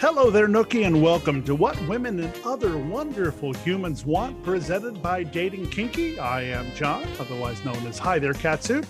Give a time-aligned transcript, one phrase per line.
[0.00, 5.24] Hello there, Nookie, and welcome to What Women and Other Wonderful Humans Want, presented by
[5.24, 6.20] Dating Kinky.
[6.20, 8.86] I am John, otherwise known as Hi There Catsuit.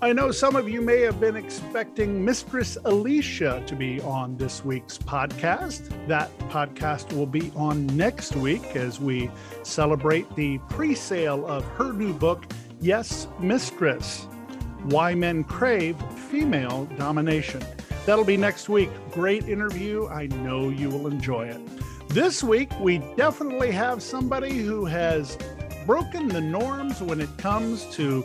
[0.00, 4.64] I know some of you may have been expecting Mistress Alicia to be on this
[4.64, 5.90] week's podcast.
[6.06, 9.28] That podcast will be on next week as we
[9.64, 12.44] celebrate the pre sale of her new book,
[12.80, 14.28] Yes, Mistress
[14.84, 16.00] Why Men Crave
[16.30, 17.60] Female Domination.
[18.06, 18.90] That'll be next week.
[19.12, 20.06] Great interview.
[20.08, 21.60] I know you will enjoy it.
[22.08, 25.38] This week, we definitely have somebody who has
[25.86, 28.24] broken the norms when it comes to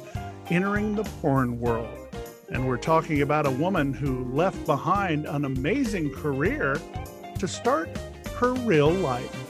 [0.50, 1.89] entering the porn world.
[2.50, 6.78] And we're talking about a woman who left behind an amazing career
[7.38, 7.89] to start
[8.35, 9.45] her real life.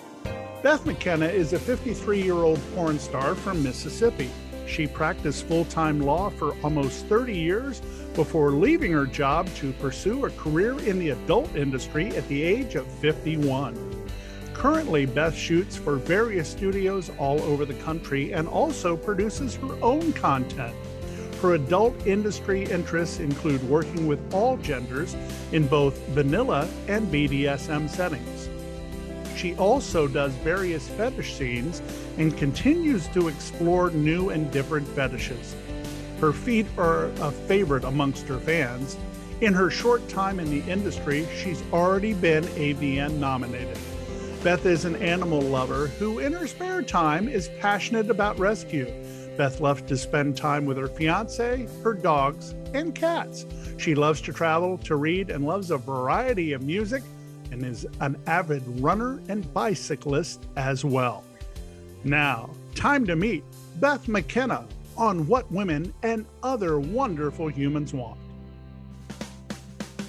[0.61, 4.29] Beth McKenna is a 53 year old porn star from Mississippi.
[4.69, 7.81] She practiced full time law for almost 30 years
[8.13, 12.75] before leaving her job to pursue a career in the adult industry at the age
[12.75, 13.75] of 51.
[14.53, 20.13] Currently, Beth shoots for various studios all over the country and also produces her own
[20.13, 20.75] content.
[21.41, 25.15] Her adult industry interests include working with all genders
[25.51, 28.38] in both vanilla and BDSM settings.
[29.39, 31.81] She also does various fetish scenes
[32.17, 35.55] and continues to explore new and different fetishes.
[36.19, 38.97] Her feet are a favorite amongst her fans.
[39.39, 43.77] In her short time in the industry, she's already been AVN nominated.
[44.43, 48.91] Beth is an animal lover who, in her spare time, is passionate about rescue.
[49.37, 53.45] Beth loves to spend time with her fiance, her dogs, and cats.
[53.77, 57.03] She loves to travel, to read, and loves a variety of music,
[57.51, 61.23] and is an avid runner and bicyclist as well.
[62.03, 63.43] Now, time to meet
[63.79, 64.65] Beth McKenna
[64.97, 68.19] on what women and other wonderful humans want.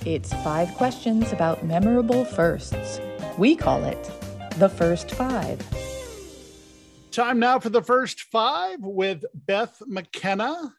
[0.07, 3.01] It's five questions about memorable firsts.
[3.39, 4.11] We call it
[4.57, 5.61] the first five.
[7.11, 10.75] Time now for the first five with Beth McKenna.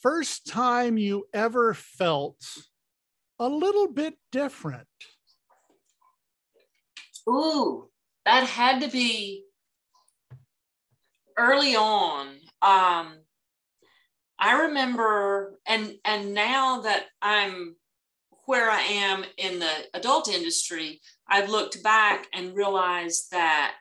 [0.00, 2.42] First time you ever felt
[3.38, 4.88] a little bit different.
[7.28, 7.88] Ooh,
[8.24, 9.44] that had to be
[11.38, 12.28] early on.
[12.60, 13.18] Um,
[14.38, 17.76] I remember, and and now that I'm
[18.46, 23.76] where I am in the adult industry, I've looked back and realized that,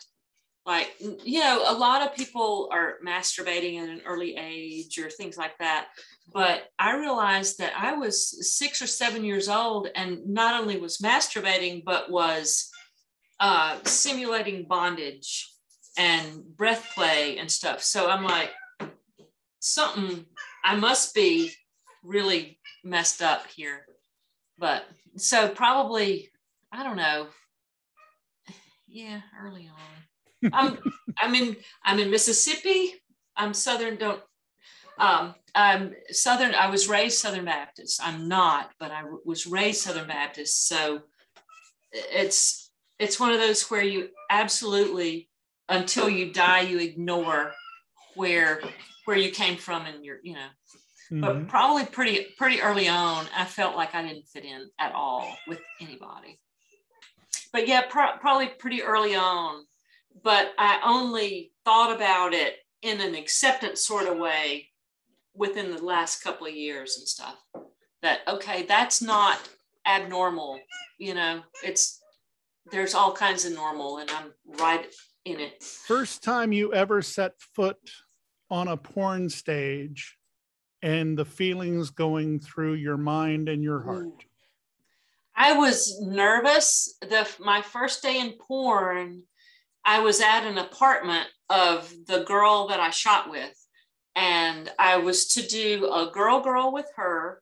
[0.66, 5.36] like, you know, a lot of people are masturbating at an early age or things
[5.36, 5.88] like that.
[6.32, 11.00] But I realized that I was six or seven years old and not only was
[11.00, 12.71] masturbating, but was
[13.42, 15.52] uh, simulating bondage
[15.98, 17.82] and breath play and stuff.
[17.82, 18.52] So I'm like,
[19.60, 20.26] something,
[20.64, 21.52] I must be
[22.04, 23.86] really messed up here.
[24.58, 24.86] But
[25.18, 26.30] so probably,
[26.72, 27.28] I don't know.
[28.88, 30.52] Yeah, early on.
[30.54, 30.78] I'm
[31.20, 32.94] I'm in I'm in Mississippi.
[33.36, 33.96] I'm Southern.
[33.96, 34.22] Don't
[35.00, 36.54] um, I'm Southern.
[36.54, 38.02] I was raised Southern Baptist.
[38.04, 40.68] I'm not, but I was raised Southern Baptist.
[40.68, 41.02] So
[41.92, 42.61] it's
[43.02, 45.28] it's one of those where you absolutely
[45.68, 47.52] until you die you ignore
[48.16, 48.62] where
[49.06, 50.48] where you came from and your you know.
[51.12, 51.22] Mm-hmm.
[51.22, 55.36] but probably pretty pretty early on i felt like i didn't fit in at all
[55.48, 56.40] with anybody.
[57.52, 59.66] But yeah pro- probably pretty early on
[60.24, 64.70] but i only thought about it in an acceptance sort of way
[65.34, 67.36] within the last couple of years and stuff.
[68.04, 69.40] That okay that's not
[69.88, 70.60] abnormal
[71.00, 72.01] you know it's
[72.72, 74.86] there's all kinds of normal and i'm right
[75.26, 77.78] in it first time you ever set foot
[78.50, 80.18] on a porn stage
[80.82, 84.26] and the feelings going through your mind and your heart
[85.36, 89.24] i was nervous the my first day in porn
[89.86, 93.58] i was at an apartment of the girl that i shot with
[94.16, 97.42] and I was to do a girl girl with her,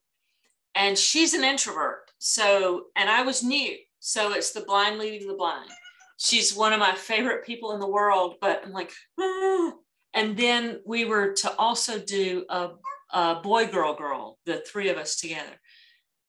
[0.74, 2.10] and she's an introvert.
[2.18, 3.76] So, and I was new.
[4.00, 5.70] So it's the blind leading the blind.
[6.16, 9.72] She's one of my favorite people in the world, but I'm like, ah.
[10.14, 12.70] and then we were to also do a,
[13.12, 15.60] a boy girl girl, the three of us together.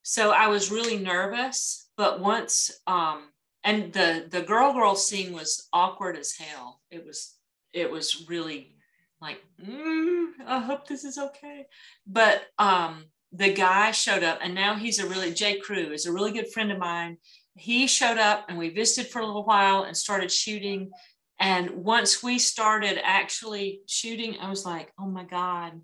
[0.04, 3.30] So I was really nervous, but once, um,
[3.64, 6.82] and the the girl girl scene was awkward as hell.
[6.90, 7.36] It was
[7.74, 8.76] it was really
[9.22, 11.68] like, mm, I hope this is okay.
[12.08, 16.12] But um, the guy showed up, and now he's a really, Jay Crew is a
[16.12, 17.18] really good friend of mine.
[17.56, 20.92] He showed up, and we visited for a little while and started shooting.
[21.40, 25.82] And once we started actually shooting, I was like, oh my God,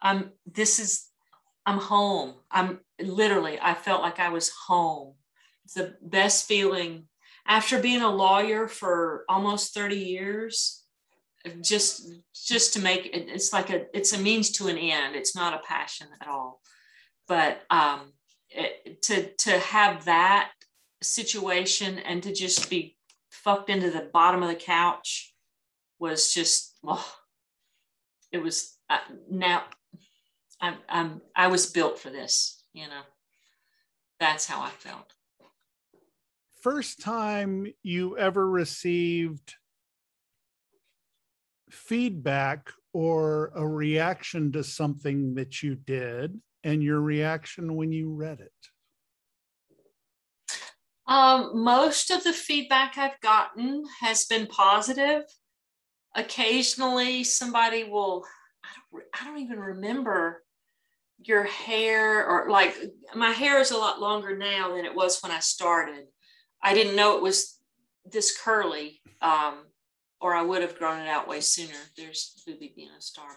[0.00, 1.08] I'm, this is,
[1.64, 2.34] I'm home.
[2.50, 5.14] I'm literally, I felt like I was home.
[5.64, 7.08] It's the best feeling
[7.46, 10.82] after being a lawyer for almost 30 years
[11.60, 15.36] just just to make it it's like a it's a means to an end it's
[15.36, 16.60] not a passion at all
[17.28, 18.12] but um
[19.02, 20.50] to to have that
[21.02, 22.96] situation and to just be
[23.30, 25.34] fucked into the bottom of the couch
[25.98, 27.14] was just oh,
[28.32, 28.98] it was uh,
[29.30, 29.64] now
[30.60, 33.02] I'm, I'm i was built for this you know?
[34.20, 35.12] That's how i felt.
[36.62, 39.54] First time you ever received
[41.70, 48.40] feedback or a reaction to something that you did and your reaction when you read
[48.40, 48.52] it?
[51.06, 55.22] Um, most of the feedback I've gotten has been positive.
[56.16, 58.24] Occasionally, somebody will,
[58.64, 60.42] I don't, I don't even remember
[61.18, 62.76] your hair, or like
[63.14, 66.06] my hair is a lot longer now than it was when I started.
[66.60, 67.60] I didn't know it was
[68.04, 69.00] this curly.
[69.22, 69.66] Um,
[70.20, 71.76] or I would have grown it out way sooner.
[71.96, 73.28] There's Booby being a star.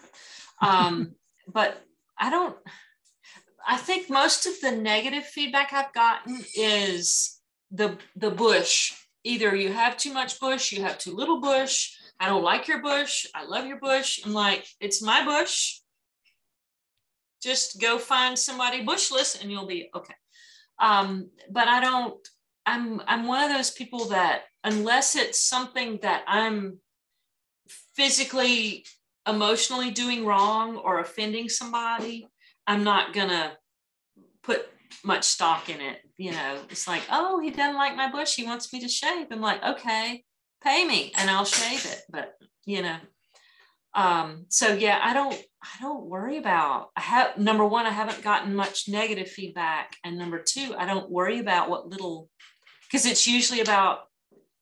[0.60, 1.14] But, um,
[1.52, 1.80] but
[2.18, 2.56] I don't,
[3.66, 7.40] I think most of the negative feedback I've gotten is
[7.70, 8.92] the, the bush.
[9.24, 11.92] Either you have too much bush, you have too little bush.
[12.18, 13.26] I don't like your bush.
[13.34, 14.20] I love your bush.
[14.24, 15.80] I'm like, it's my bush.
[17.42, 20.14] Just go find somebody bushless and you'll be okay.
[20.78, 22.16] Um, but I don't,
[22.66, 26.78] I'm, I'm one of those people that unless it's something that I'm
[27.94, 28.84] physically,
[29.26, 32.28] emotionally doing wrong or offending somebody,
[32.70, 33.52] I'm not gonna
[34.44, 34.64] put
[35.04, 35.98] much stock in it.
[36.16, 38.36] You know, it's like, oh, he doesn't like my bush.
[38.36, 39.26] He wants me to shave.
[39.32, 40.22] I'm like, okay,
[40.62, 42.02] pay me and I'll shave it.
[42.08, 42.34] But
[42.64, 42.96] you know,
[43.94, 46.90] um, so yeah, I don't, I don't worry about.
[46.96, 51.10] I have number one, I haven't gotten much negative feedback, and number two, I don't
[51.10, 52.28] worry about what little,
[52.86, 54.00] because it's usually about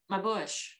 [0.09, 0.71] my bush,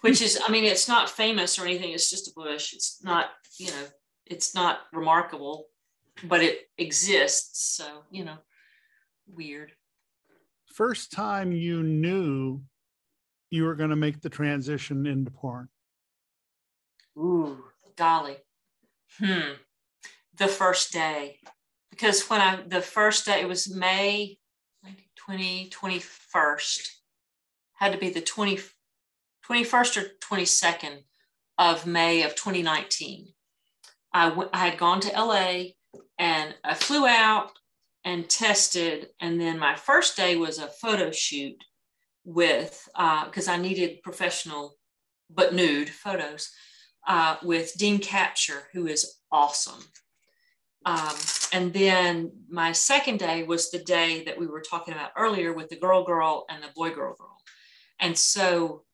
[0.00, 1.92] which is, I mean, it's not famous or anything.
[1.92, 2.72] It's just a bush.
[2.72, 3.26] It's not,
[3.60, 3.86] you know,
[4.26, 5.66] it's not remarkable,
[6.24, 7.76] but it exists.
[7.76, 8.38] So, you know,
[9.26, 9.72] weird.
[10.72, 12.62] First time you knew
[13.50, 15.68] you were going to make the transition into porn?
[17.16, 17.64] Ooh,
[17.96, 18.36] golly.
[19.18, 19.54] Hmm.
[20.36, 21.38] The first day.
[21.90, 24.38] Because when I, the first day, it was May
[25.16, 26.88] 20, 21st
[27.76, 28.58] had to be the 20,
[29.48, 31.04] 21st or 22nd
[31.58, 33.28] of May of 2019.
[34.12, 35.64] I, w- I had gone to LA
[36.18, 37.52] and I flew out
[38.04, 39.08] and tested.
[39.20, 41.62] And then my first day was a photo shoot
[42.24, 44.76] with, because uh, I needed professional
[45.28, 46.50] but nude photos
[47.06, 49.82] uh, with Dean Capture, who is awesome.
[50.84, 51.16] Um,
[51.52, 55.68] and then my second day was the day that we were talking about earlier with
[55.68, 57.36] the girl girl and the boy girl girl.
[57.98, 58.84] And so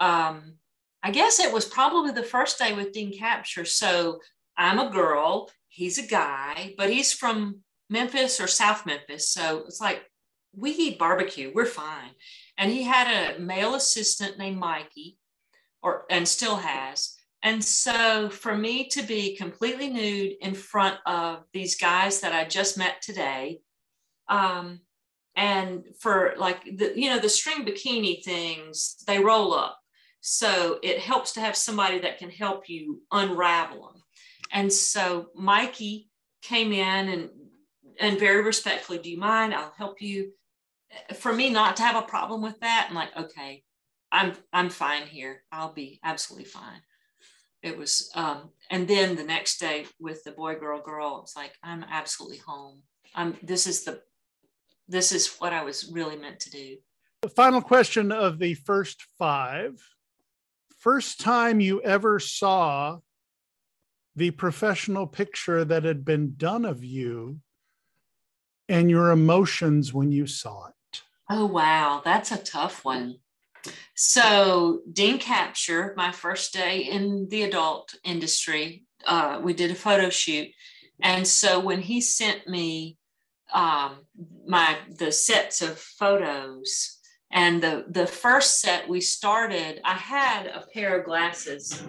[0.00, 0.54] um,
[1.02, 3.64] I guess it was probably the first day with Dean Capture.
[3.64, 4.18] So
[4.56, 9.28] I'm a girl, he's a guy, but he's from Memphis or South Memphis.
[9.28, 10.02] So it's like,
[10.54, 12.10] we eat barbecue, we're fine.
[12.56, 15.18] And he had a male assistant named Mikey,
[15.82, 17.14] or and still has.
[17.42, 22.46] And so for me to be completely nude in front of these guys that I
[22.48, 23.60] just met today,
[24.28, 24.80] um,
[25.36, 29.78] and for like the you know the string bikini things they roll up
[30.22, 34.02] so it helps to have somebody that can help you unravel them
[34.52, 36.08] and so Mikey
[36.42, 37.30] came in and
[37.98, 39.54] and very respectfully, do you mind?
[39.54, 40.32] I'll help you.
[41.14, 43.62] For me not to have a problem with that, I'm like, okay,
[44.12, 45.42] I'm I'm fine here.
[45.50, 46.80] I'll be absolutely fine.
[47.62, 51.52] It was um, and then the next day with the boy, girl, girl, it's like,
[51.62, 52.82] I'm absolutely home.
[53.14, 54.02] I'm this is the
[54.88, 56.76] this is what I was really meant to do.
[57.22, 59.82] The final question of the first five.
[60.78, 63.00] First time you ever saw
[64.16, 67.38] the professional picture that had been done of you
[68.68, 71.02] and your emotions when you saw it?
[71.30, 72.00] Oh, wow.
[72.04, 73.16] That's a tough one.
[73.94, 80.08] So, Dean Capture, my first day in the adult industry, uh, we did a photo
[80.08, 80.48] shoot.
[81.02, 82.96] And so, when he sent me
[83.52, 83.98] um,
[84.46, 86.98] my the sets of photos,
[87.30, 91.82] and the the first set we started, I had a pair of glasses,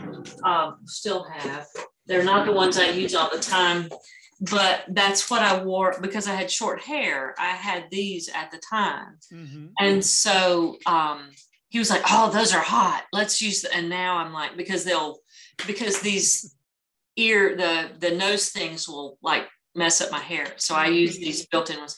[0.44, 1.68] um, still have.
[2.08, 3.90] They're not the ones I use all the time,
[4.40, 7.36] but that's what I wore because I had short hair.
[7.38, 9.18] I had these at the time.
[9.34, 9.68] Mm-hmm.
[9.80, 11.30] And so um,
[11.70, 13.04] he was like, Oh, those are hot.
[13.12, 15.18] Let's use the, and now I'm like, because they'll,
[15.66, 16.56] because these
[17.16, 20.48] ear, the, the nose things will like mess up my hair.
[20.58, 21.24] So I use mm-hmm.
[21.24, 21.96] these built in ones.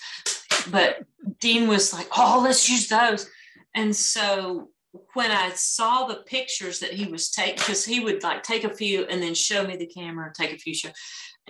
[0.71, 1.03] But
[1.39, 3.29] Dean was like, Oh, let's use those.
[3.75, 4.69] And so
[5.13, 8.73] when I saw the pictures that he was taking, because he would like take a
[8.73, 10.89] few and then show me the camera, take a few show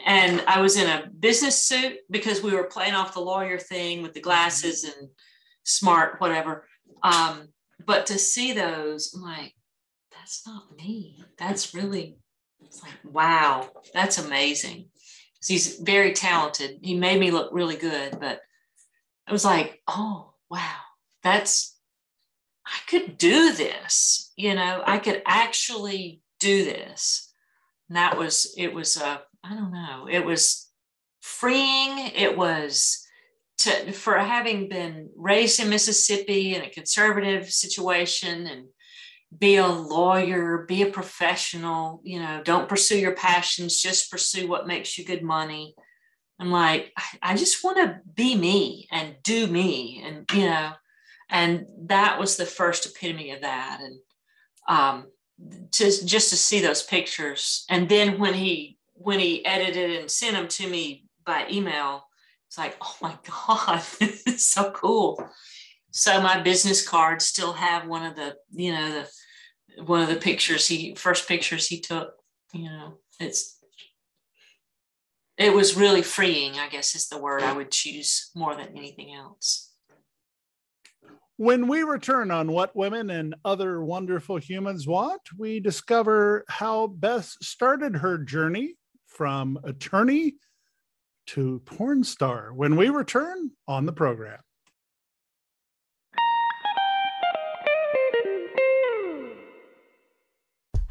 [0.06, 4.02] and I was in a business suit because we were playing off the lawyer thing
[4.02, 5.10] with the glasses and
[5.64, 6.68] smart, whatever.
[7.04, 7.50] Um,
[7.86, 9.54] but to see those, I'm like,
[10.12, 11.24] that's not me.
[11.38, 12.18] That's really,
[12.62, 14.90] it's like, wow, that's amazing.
[15.46, 16.80] He's very talented.
[16.82, 18.42] He made me look really good, but
[19.28, 20.78] I was like, oh, wow,
[21.24, 21.79] that's,
[22.70, 24.32] I could do this.
[24.36, 27.34] You know, I could actually do this.
[27.88, 30.08] And that was, it was a, I don't know.
[30.10, 30.70] It was
[31.22, 32.12] freeing.
[32.16, 33.06] It was
[33.60, 38.66] to, for having been raised in Mississippi in a conservative situation and
[39.38, 44.68] be a lawyer, be a professional, you know, don't pursue your passions, just pursue what
[44.68, 45.76] makes you good money.
[46.40, 50.02] I'm like, I just want to be me and do me.
[50.06, 50.72] And, you know,
[51.30, 53.80] and that was the first epitome of that.
[53.82, 54.00] And
[54.68, 55.08] um,
[55.72, 57.66] to just to see those pictures.
[57.70, 62.04] And then when he when he edited and sent them to me by email,
[62.48, 63.18] it's like, oh my
[63.48, 65.24] God, is so cool.
[65.92, 70.16] So my business cards still have one of the, you know, the one of the
[70.16, 72.12] pictures he first pictures he took,
[72.54, 73.58] you know, it's
[75.38, 79.14] it was really freeing, I guess is the word I would choose more than anything
[79.14, 79.69] else.
[81.40, 87.34] When we return on What Women and Other Wonderful Humans Want, we discover how Beth
[87.42, 88.76] started her journey
[89.08, 90.34] from attorney
[91.28, 94.40] to porn star when we return on the program.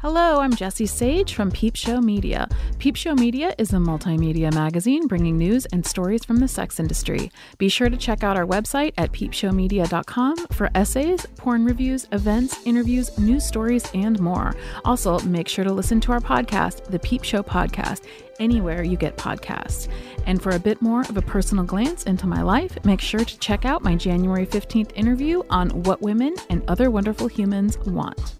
[0.01, 2.47] Hello, I'm Jesse Sage from Peep Show Media.
[2.77, 7.29] Peep Show Media is a multimedia magazine bringing news and stories from the sex industry.
[7.57, 13.17] Be sure to check out our website at peepshowmedia.com for essays, porn reviews, events, interviews,
[13.19, 14.55] news stories, and more.
[14.85, 18.05] Also, make sure to listen to our podcast, The Peep Show Podcast,
[18.39, 19.89] anywhere you get podcasts.
[20.25, 23.39] And for a bit more of a personal glance into my life, make sure to
[23.39, 28.39] check out my January 15th interview on what women and other wonderful humans want.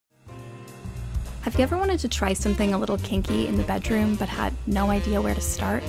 [1.44, 4.54] Have you ever wanted to try something a little kinky in the bedroom but had
[4.68, 5.84] no idea where to start?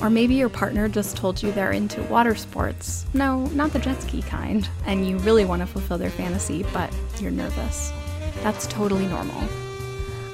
[0.00, 3.04] Or maybe your partner just told you they're into water sports.
[3.12, 4.68] No, not the jet ski kind.
[4.86, 7.92] And you really want to fulfill their fantasy, but you're nervous.
[8.44, 9.42] That's totally normal.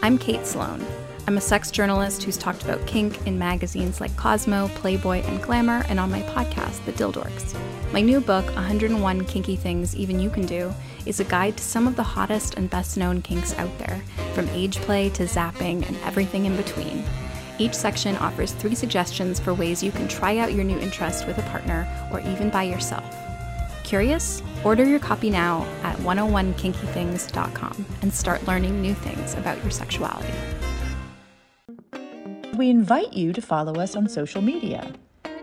[0.02, 0.84] I'm Kate Sloan.
[1.26, 5.84] I'm a sex journalist who's talked about kink in magazines like Cosmo, Playboy, and Glamour,
[5.88, 7.58] and on my podcast, The Dildorks.
[7.92, 10.74] My new book, 101 Kinky Things Even You Can Do,
[11.06, 14.02] is a guide to some of the hottest and best known kinks out there,
[14.34, 17.04] from age play to zapping and everything in between.
[17.58, 21.38] Each section offers three suggestions for ways you can try out your new interest with
[21.38, 23.14] a partner or even by yourself.
[23.84, 24.42] Curious?
[24.64, 30.32] Order your copy now at 101kinkythings.com and start learning new things about your sexuality
[32.60, 34.92] we invite you to follow us on social media.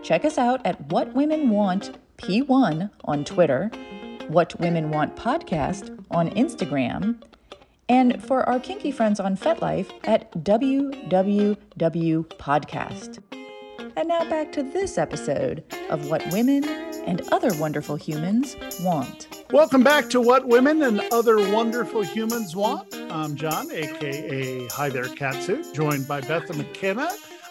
[0.04, 3.72] Check us out at What Women Want P1 on Twitter,
[4.28, 7.22] What Women Want Podcast on Instagram,
[7.88, 11.56] and for our kinky friends on FetLife at WWW
[12.36, 13.20] Podcast.
[13.96, 16.62] And now back to this episode of What Women
[17.06, 19.46] and Other Wonderful Humans Want.
[19.50, 22.94] Welcome back to What Women and Other Wonderful Humans Want.
[23.10, 27.10] I'm John, aka Hi There Catsuit, joined by Beth McKenna.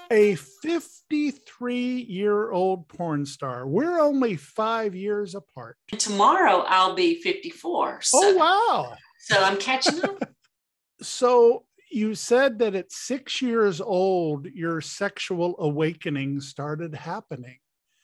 [0.10, 3.68] A 53 year old porn star.
[3.68, 5.78] We're only five years apart.
[5.98, 8.02] Tomorrow I'll be 54.
[8.02, 8.96] So, oh, wow.
[9.20, 10.24] So I'm catching up.
[11.02, 17.58] so you said that at six years old, your sexual awakening started happening.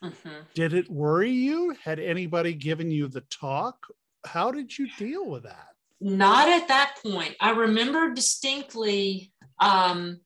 [0.04, 0.30] Mm-hmm.
[0.54, 1.76] Did it worry you?
[1.84, 3.88] Had anybody given you the talk?
[4.26, 5.70] How did you deal with that?
[6.02, 7.36] Not at that point.
[7.40, 10.20] I remember distinctly um,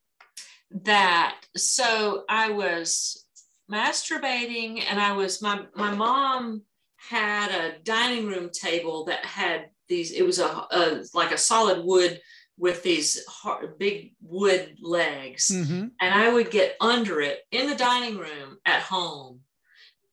[0.71, 1.39] that.
[1.55, 3.25] So I was
[3.71, 6.63] masturbating, and I was my my mom
[6.95, 10.11] had a dining room table that had these.
[10.11, 12.21] It was a, a like a solid wood
[12.59, 15.87] with these hard, big wood legs, mm-hmm.
[16.01, 19.41] and I would get under it in the dining room at home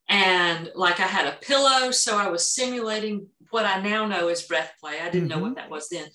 [0.08, 4.42] and like I had a pillow, so I was simulating what I now know is
[4.42, 5.00] breath play.
[5.00, 5.38] I didn't mm-hmm.
[5.38, 6.08] know what that was then.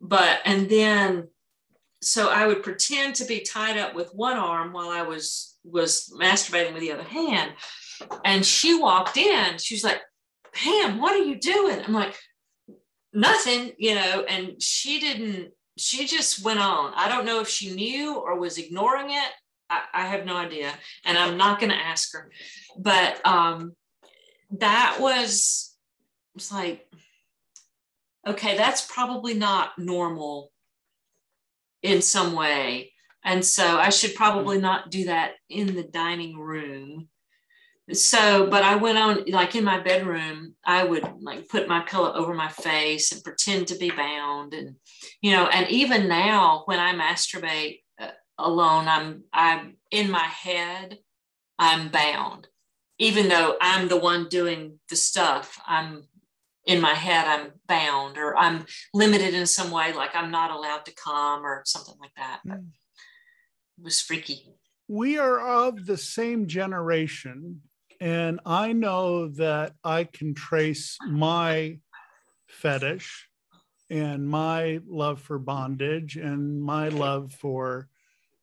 [0.00, 1.28] But, and then,
[2.06, 6.12] so I would pretend to be tied up with one arm while I was, was
[6.18, 7.52] masturbating with the other hand.
[8.24, 10.00] And she walked in, she was like,
[10.54, 11.82] Pam, what are you doing?
[11.84, 12.16] I'm like,
[13.12, 16.92] nothing, you know, and she didn't, she just went on.
[16.94, 19.30] I don't know if she knew or was ignoring it.
[19.68, 20.72] I, I have no idea,
[21.04, 22.30] and I'm not going to ask her.
[22.78, 23.74] But um,
[24.52, 25.76] that was
[26.36, 26.86] it's like,
[28.26, 30.52] okay, that's probably not normal
[31.82, 32.92] in some way,
[33.24, 34.16] and so I should hmm.
[34.16, 37.08] probably not do that in the dining room.
[37.92, 42.12] So, but I went on like in my bedroom, I would like put my pillow
[42.14, 44.76] over my face and pretend to be bound, and
[45.20, 48.88] you know, and even now when I masturbate, uh, alone.
[48.88, 50.98] I'm I'm in my head,
[51.58, 52.48] I'm bound.
[52.98, 56.08] Even though I'm the one doing the stuff, I'm
[56.66, 60.84] in my head, I'm bound or I'm limited in some way, like I'm not allowed
[60.86, 62.40] to come or something like that.
[62.46, 62.66] Mm.
[63.78, 64.46] It was freaky.
[64.88, 67.62] We are of the same generation.
[68.00, 71.78] And I know that I can trace my
[72.48, 73.28] fetish
[73.88, 77.88] and my love for bondage and my love for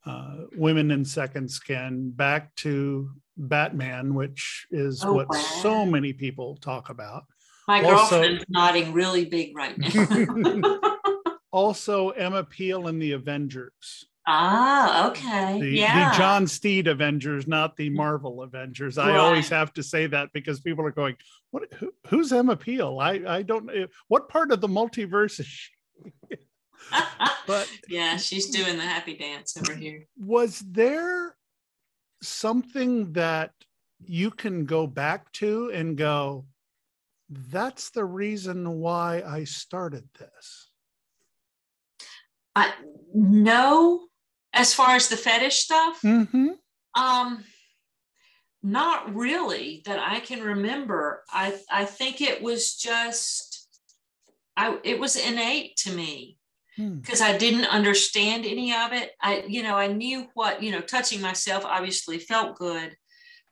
[0.06, 5.40] uh, women in second skin back to Batman, which is oh, what wow.
[5.62, 7.26] so many people talk about.
[7.68, 10.80] My also, girlfriend's nodding really big right now.
[11.52, 14.06] also, Emma Peel in the Avengers.
[14.26, 15.60] Ah, okay.
[15.60, 16.12] The, yeah.
[16.12, 18.98] the John Steed Avengers, not the Marvel Avengers.
[18.98, 21.18] I always have to say that because people are going,
[21.52, 21.74] "What?
[21.74, 23.70] Who, who's Emma Peel?" I I don't.
[24.08, 25.72] What part of the multiverse is she?
[27.48, 30.06] but yeah, she's doing the happy dance over here.
[30.18, 31.36] Was there
[32.22, 33.52] something that
[34.06, 36.46] you can go back to and go,
[37.52, 40.72] that's the reason why I started this?
[42.56, 42.74] I
[43.14, 44.08] no,
[44.54, 46.50] as far as the fetish stuff, mm-hmm.
[46.96, 47.44] um,
[48.62, 51.24] not really that I can remember.
[51.30, 53.68] I I think it was just
[54.56, 56.38] I it was innate to me.
[56.76, 56.96] Hmm.
[56.96, 59.12] because I didn't understand any of it.
[59.22, 62.96] I, you know, I knew what, you know, touching myself obviously felt good,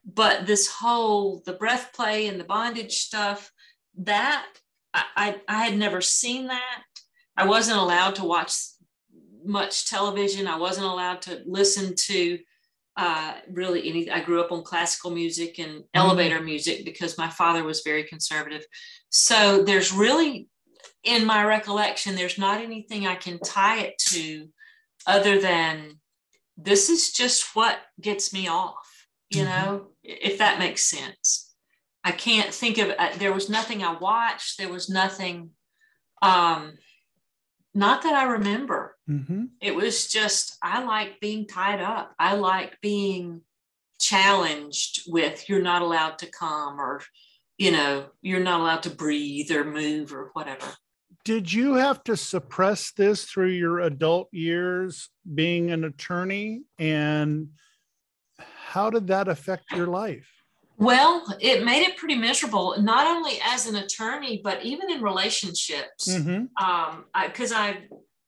[0.04, 3.52] but this whole the breath play and the bondage stuff,
[4.00, 4.46] that
[4.94, 6.84] I, I, I had never seen that.
[7.38, 8.54] I wasn't allowed to watch
[9.44, 10.48] much television.
[10.48, 12.40] I wasn't allowed to listen to
[12.98, 14.12] uh, really any.
[14.12, 15.86] I grew up on classical music and mm-hmm.
[15.96, 18.64] elevator music because my father was very conservative.
[19.10, 20.50] So there's really
[21.04, 24.48] in my recollection, there's not anything I can tie it to
[25.08, 26.00] other than
[26.58, 29.66] this is just what gets me off, you mm-hmm.
[29.66, 31.41] know, if that makes sense.
[32.04, 35.52] I can't think of uh, there was nothing I watched, there was nothing
[36.22, 36.74] um
[37.74, 38.98] not that I remember.
[39.10, 39.46] Mm-hmm.
[39.62, 42.14] It was just I like being tied up.
[42.20, 43.42] I like being
[44.00, 47.02] challenged with you're not allowed to come or
[47.58, 50.66] you know, you're not allowed to breathe or move or whatever
[51.24, 57.50] did you have to suppress this through your adult years being an attorney and
[58.38, 60.30] how did that affect your life
[60.82, 66.08] well it made it pretty miserable not only as an attorney but even in relationships
[66.08, 66.46] mm-hmm.
[66.64, 67.78] um because I,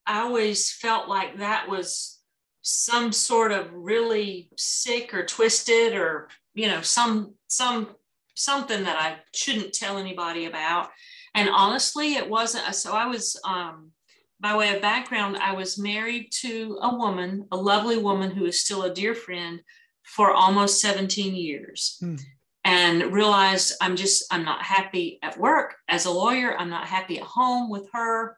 [0.05, 2.19] I always felt like that was
[2.61, 7.95] some sort of really sick or twisted or you know some some
[8.35, 10.89] something that i shouldn't tell anybody about
[11.35, 12.75] and honestly, it wasn't.
[12.75, 13.91] So I was, um,
[14.39, 18.61] by way of background, I was married to a woman, a lovely woman who is
[18.61, 19.61] still a dear friend
[20.03, 21.97] for almost 17 years.
[21.99, 22.15] Hmm.
[22.65, 26.57] And realized I'm just, I'm not happy at work as a lawyer.
[26.57, 28.37] I'm not happy at home with her.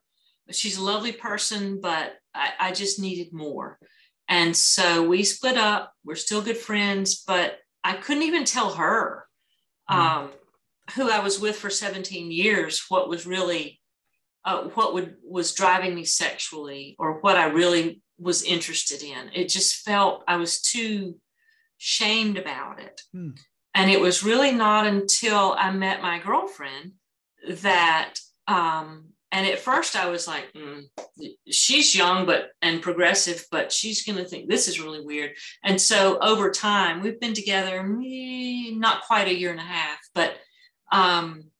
[0.50, 3.78] She's a lovely person, but I, I just needed more.
[4.28, 5.92] And so we split up.
[6.04, 9.26] We're still good friends, but I couldn't even tell her
[9.88, 10.00] mm-hmm.
[10.00, 10.30] um,
[10.94, 13.80] who I was with for 17 years, what was really,
[14.44, 19.30] uh, what would was driving me sexually, or what I really was interested in.
[19.34, 21.16] It just felt I was too
[21.78, 23.02] shamed about it.
[23.12, 23.30] Hmm.
[23.76, 26.92] And it was really not until I met my girlfriend
[27.48, 28.14] that
[28.48, 30.84] um, and at first I was like, mm,
[31.50, 35.32] she's young but and progressive, but she's going to think this is really weird.
[35.62, 40.36] And so over time, we've been together not quite a year and a half, but
[40.90, 41.50] um,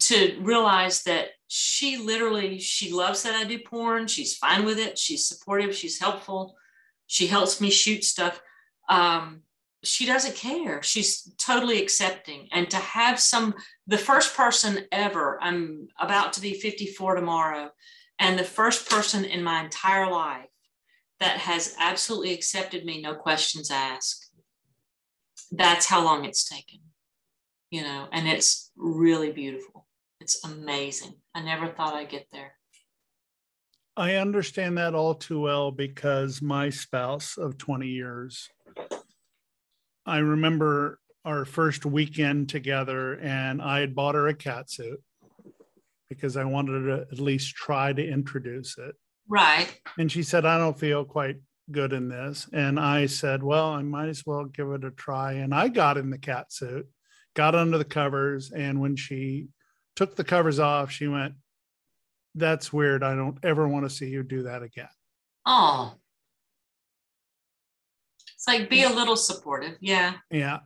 [0.00, 4.08] to realize that she literally she loves that I do porn.
[4.08, 4.98] She's fine with it.
[4.98, 5.74] She's supportive.
[5.74, 6.56] She's helpful.
[7.06, 8.40] She helps me shoot stuff.
[8.88, 9.42] Um,
[9.84, 10.82] she doesn't care.
[10.82, 12.48] She's totally accepting.
[12.52, 13.54] And to have some,
[13.86, 17.70] the first person ever, I'm about to be 54 tomorrow,
[18.18, 20.48] and the first person in my entire life
[21.20, 24.30] that has absolutely accepted me, no questions asked.
[25.50, 26.80] That's how long it's taken,
[27.70, 29.86] you know, and it's really beautiful.
[30.20, 31.14] It's amazing.
[31.34, 32.52] I never thought I'd get there.
[33.96, 38.48] I understand that all too well because my spouse of 20 years
[40.08, 45.02] I remember our first weekend together, and I had bought her a cat suit
[46.08, 48.94] because I wanted to at least try to introduce it.
[49.28, 49.68] Right.
[49.98, 51.36] And she said, I don't feel quite
[51.70, 52.48] good in this.
[52.54, 55.34] And I said, Well, I might as well give it a try.
[55.34, 56.88] And I got in the cat suit,
[57.34, 58.50] got under the covers.
[58.50, 59.48] And when she
[59.94, 61.34] took the covers off, she went,
[62.34, 63.02] That's weird.
[63.02, 64.88] I don't ever want to see you do that again.
[65.44, 65.94] Oh
[68.48, 69.76] like be a little supportive.
[69.80, 70.14] Yeah.
[70.30, 70.60] Yeah.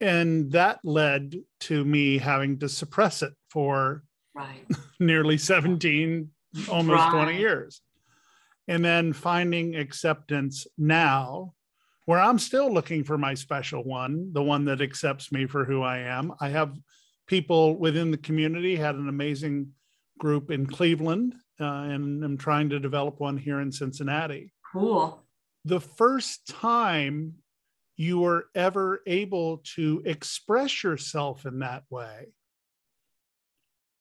[0.00, 4.02] And that led to me having to suppress it for
[4.34, 4.66] right.
[5.00, 6.28] nearly 17,
[6.70, 7.24] almost right.
[7.24, 7.80] 20 years.
[8.68, 11.54] And then finding acceptance now,
[12.06, 15.82] where I'm still looking for my special one, the one that accepts me for who
[15.82, 16.32] I am.
[16.40, 16.76] I have
[17.26, 19.68] people within the community, had an amazing
[20.18, 24.52] group in Cleveland, uh, and I'm trying to develop one here in Cincinnati.
[24.72, 25.24] Cool
[25.64, 27.34] the first time
[27.96, 32.28] you were ever able to express yourself in that way.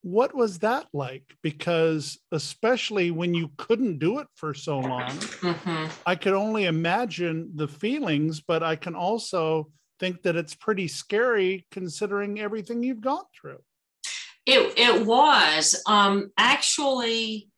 [0.01, 1.35] What was that like?
[1.43, 5.87] Because, especially when you couldn't do it for so long, mm-hmm.
[6.05, 9.69] I could only imagine the feelings, but I can also
[9.99, 13.59] think that it's pretty scary considering everything you've gone through.
[14.45, 15.83] It, it was.
[15.85, 17.49] Um, actually,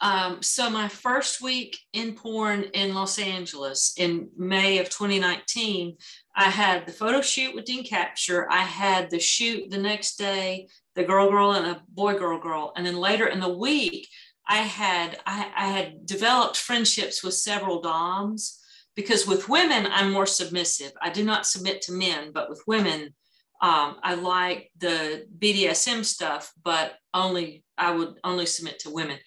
[0.00, 5.96] um, so my first week in porn in Los Angeles in May of 2019,
[6.34, 8.50] I had the photo shoot with Dean Capture.
[8.50, 12.72] I had the shoot the next day, the girl girl and a boy girl girl,
[12.76, 14.08] and then later in the week,
[14.48, 18.58] I had I, I had developed friendships with several DOMs
[18.96, 20.92] because with women I'm more submissive.
[21.02, 23.14] I do not submit to men, but with women,
[23.62, 29.18] um, I like the BDSM stuff, but only I would only submit to women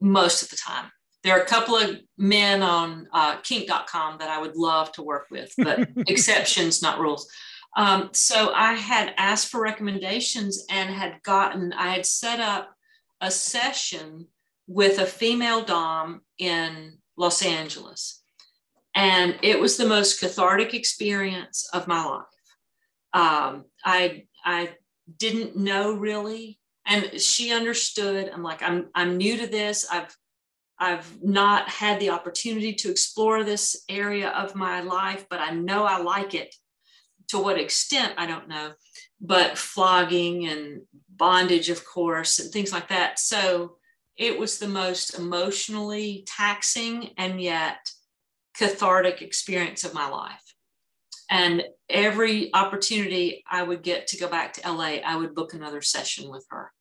[0.00, 0.90] most of the time.
[1.24, 5.26] There are a couple of men on uh, kink.com that I would love to work
[5.30, 7.28] with, but exceptions, not rules.
[7.76, 12.72] Um, so I had asked for recommendations and had gotten, I had set up
[13.20, 14.26] a session
[14.66, 18.22] with a female Dom in Los Angeles.
[18.94, 22.24] And it was the most cathartic experience of my life.
[23.12, 24.70] Um, I, I
[25.16, 26.58] didn't know really
[26.88, 29.86] and she understood i'm like i'm i'm new to this.
[29.92, 30.16] I've
[30.80, 35.84] i've not had the opportunity to explore this area of my life but i know
[35.84, 36.54] i like it.
[37.28, 38.72] To what extent i don't know.
[39.20, 40.82] But flogging and
[41.14, 43.18] bondage of course and things like that.
[43.18, 43.76] So
[44.16, 47.90] it was the most emotionally taxing and yet
[48.56, 50.42] cathartic experience of my life.
[51.30, 55.82] And every opportunity I would get to go back to LA, I would book another
[55.82, 56.72] session with her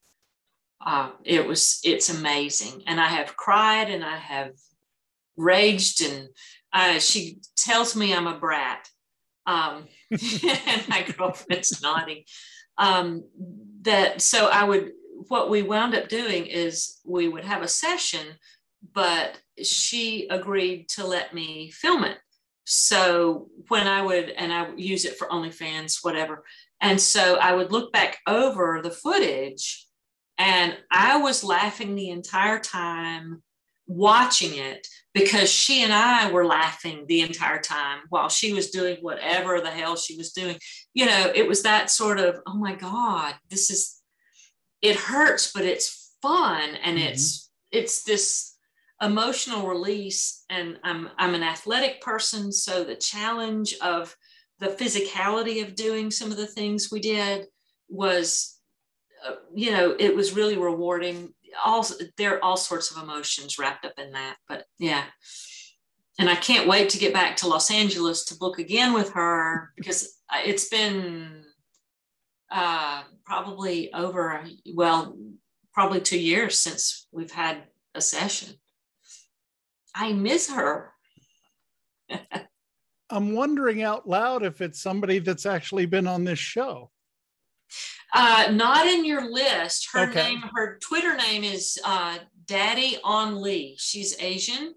[0.88, 2.82] uh, it was it's amazing.
[2.88, 4.54] And i have cried and i have
[5.36, 6.30] raged and
[6.74, 8.90] uh, she tells me i'm a brat.
[9.46, 12.24] Um, and my girlfriend's nodding.
[12.78, 13.26] Um,
[13.82, 14.92] that so i would
[15.28, 18.26] what we wound up doing is we would have a session
[18.94, 22.18] but she agreed to let me film it.
[22.64, 26.46] So when i would and i would use it for onlyfans whatever.
[26.80, 29.87] And so i would look back over the footage
[30.38, 33.42] and I was laughing the entire time
[33.88, 38.98] watching it because she and I were laughing the entire time while she was doing
[39.02, 40.58] whatever the hell she was doing.
[40.94, 44.02] You know, it was that sort of, oh my God, this is,
[44.82, 46.76] it hurts, but it's fun.
[46.84, 47.08] And mm-hmm.
[47.08, 48.58] it's, it's this
[49.02, 54.16] emotional release and I'm I'm an athletic person so the challenge of
[54.60, 57.46] the physicality of doing some of the things we did
[57.90, 58.57] was
[59.26, 61.34] uh, you know it was really rewarding
[61.66, 61.86] all
[62.18, 65.06] there are all sorts of emotions wrapped up in that but yeah
[66.20, 69.72] and I can't wait to get back to Los Angeles to book again with her
[69.76, 71.44] because it's been
[72.50, 75.16] uh, probably over well
[75.74, 78.56] probably two years since we've had a session
[79.98, 80.92] I miss her.
[83.10, 86.92] I'm wondering out loud if it's somebody that's actually been on this show.
[88.14, 89.90] Uh, not in your list.
[89.92, 90.24] Her okay.
[90.24, 93.76] name, her Twitter name is uh, Daddy on Lee.
[93.80, 94.74] She's Asian.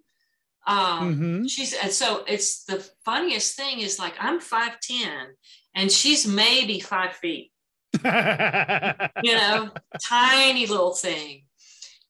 [0.67, 1.47] Um, mm-hmm.
[1.47, 5.29] She's and so it's the funniest thing is like I'm five ten
[5.75, 7.53] and she's maybe five feet.
[8.05, 9.71] you know,
[10.07, 11.43] tiny little thing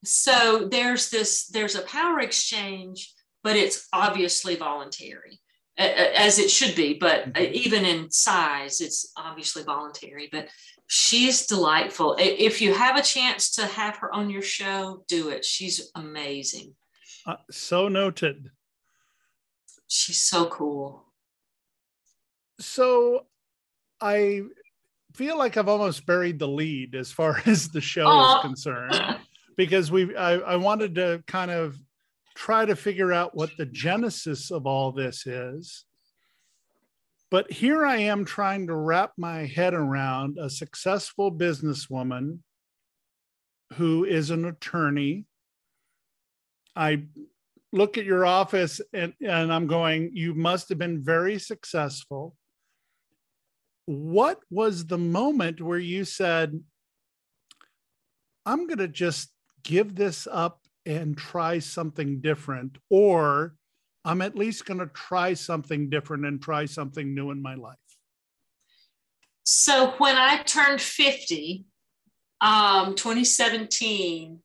[0.05, 3.13] so there's this there's a power exchange
[3.43, 5.41] but it's obviously voluntary
[5.81, 7.55] as it should be but mm-hmm.
[7.55, 10.49] even in size it's obviously voluntary but
[10.91, 12.17] she's delightful.
[12.19, 15.45] If you have a chance to have her on your show do it.
[15.45, 16.75] She's amazing.
[17.25, 18.51] Uh, so noted.
[19.87, 21.07] She's so cool.
[22.59, 23.27] So
[24.03, 24.41] i
[25.15, 29.19] feel like i've almost buried the lead as far as the show is concerned
[29.59, 31.77] because we I, I wanted to kind of
[32.41, 35.85] try to figure out what the genesis of all this is.
[37.31, 42.39] But here I am trying to wrap my head around a successful businesswoman
[43.75, 45.27] who is an attorney.
[46.75, 47.03] I
[47.75, 52.37] look at your office and, and I'm going, you must have been very successful.
[53.85, 56.59] What was the moment where you said,
[58.47, 59.29] I'm going to just
[59.63, 63.55] give this up and try something different, or
[64.05, 67.77] I'm at least going to try something different and try something new in my life?
[69.45, 71.67] So when I turned 50,
[72.41, 74.39] um, 2017,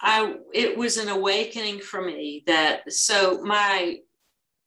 [0.00, 3.98] I it was an awakening for me that so my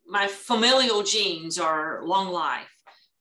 [0.05, 2.67] my familial genes are long life.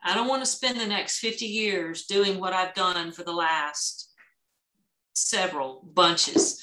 [0.02, 3.32] I don't want to spend the next 50 years doing what I've done for the
[3.32, 4.10] last
[5.12, 6.60] several bunches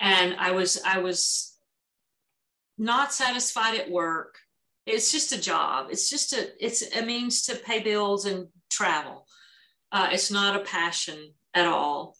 [0.00, 1.48] and i was i was
[2.78, 4.38] not satisfied at work.
[4.86, 5.88] It's just a job.
[5.90, 9.26] It's just a it's a means to pay bills and travel.
[9.90, 12.14] Uh, it's not a passion at all.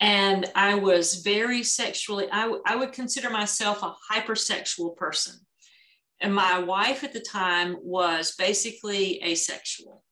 [0.00, 5.34] And i was very sexually I, I would consider myself a hypersexual person.
[6.20, 10.04] And my wife at the time was basically asexual.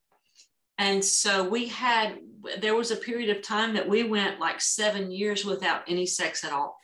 [0.78, 2.18] And so we had,
[2.58, 6.42] there was a period of time that we went like seven years without any sex
[6.42, 6.76] at all.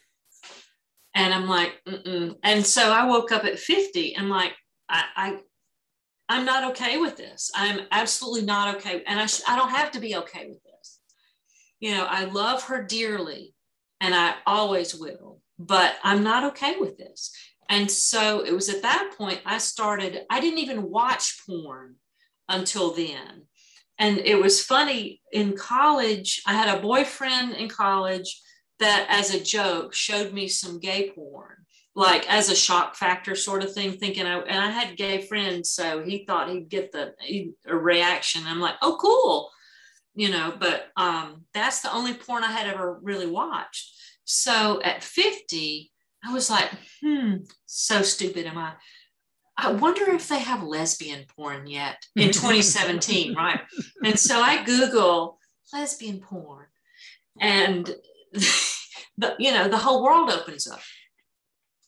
[1.16, 2.36] And I'm like, Mm-mm.
[2.42, 4.52] and so I woke up at 50 and like,
[4.88, 5.38] I, I,
[6.28, 7.50] I'm not okay with this.
[7.54, 9.02] I'm absolutely not okay.
[9.06, 11.00] And I, sh- I don't have to be okay with this.
[11.80, 13.54] You know, I love her dearly
[14.00, 17.32] and I always will, but I'm not okay with this.
[17.70, 21.96] And so it was at that point I started, I didn't even watch porn
[22.48, 23.46] until then
[23.98, 28.40] and it was funny in college i had a boyfriend in college
[28.78, 31.56] that as a joke showed me some gay porn
[31.96, 35.70] like as a shock factor sort of thing thinking I, and i had gay friends
[35.70, 37.14] so he thought he'd get the
[37.66, 38.42] a reaction.
[38.46, 39.50] I'm like oh cool.
[40.14, 43.92] You know but um, that's the only porn i had ever really watched.
[44.24, 45.90] So at 50
[46.24, 46.70] i was like
[47.02, 48.72] hmm so stupid am i.
[49.58, 53.60] I wonder if they have lesbian porn yet in 2017, right?
[54.04, 55.38] And so I Google
[55.72, 56.66] lesbian porn,
[57.40, 57.94] and
[59.18, 60.80] the, you know the whole world opens up,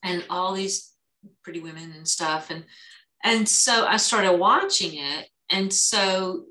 [0.03, 0.93] and all these
[1.43, 2.65] pretty women and stuff, and
[3.25, 6.45] and so I started watching it, and so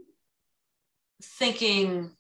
[1.22, 2.12] thinking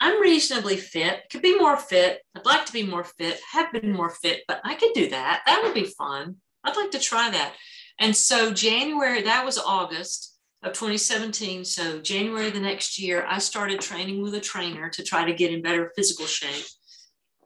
[0.00, 2.20] I'm reasonably fit, could be more fit.
[2.34, 5.42] I'd like to be more fit, have been more fit, but I could do that.
[5.46, 6.36] That would be fun.
[6.64, 7.54] I'd like to try that.
[7.98, 10.35] And so January, that was August
[10.66, 11.64] of 2017.
[11.64, 15.52] So January the next year, I started training with a trainer to try to get
[15.52, 16.66] in better physical shape.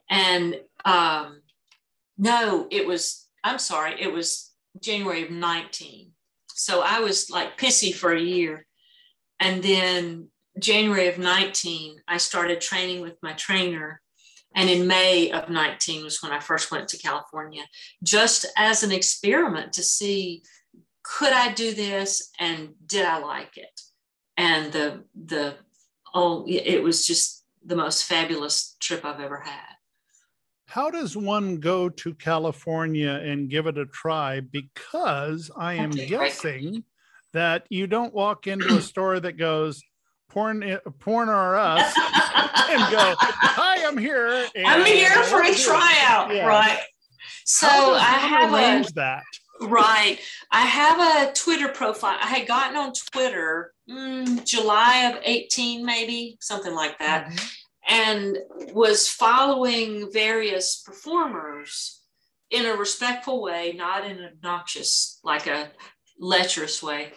[0.08, 1.42] And um,
[2.18, 4.52] no, it was, I'm sorry, it was
[4.82, 6.12] January of 19.
[6.54, 8.66] So I was like pissy for a year.
[9.38, 10.28] And then
[10.58, 14.00] January of 19, I started training with my trainer
[14.54, 17.62] and in May of 19 was when I first went to California,
[18.02, 20.42] just as an experiment to see
[21.02, 23.80] could I do this and did I like it?
[24.36, 25.56] And the the
[26.14, 29.74] oh it was just the most fabulous trip I've ever had.
[30.68, 34.40] how does one go to California and give it a try?
[34.40, 36.84] Because I am Okay, guessing
[37.32, 39.82] that you don't walk into a store that goes
[40.28, 41.92] porn, porn or us
[42.70, 46.46] and go, "Hi, I'm here." and I'm here for a let's do it." tryout, Yeah.
[46.46, 46.80] right?
[47.44, 48.00] So I
[48.32, 49.24] have a arrange that.
[49.62, 50.18] Right.
[50.50, 52.18] I have a Twitter profile.
[52.20, 57.46] I had gotten on Twitter mm, July of 18, maybe something like that, Mm-hmm.
[57.94, 58.38] and
[58.74, 62.00] was following various performers
[62.50, 65.70] in a respectful way, not in an obnoxious, like a
[66.18, 67.12] lecherous way,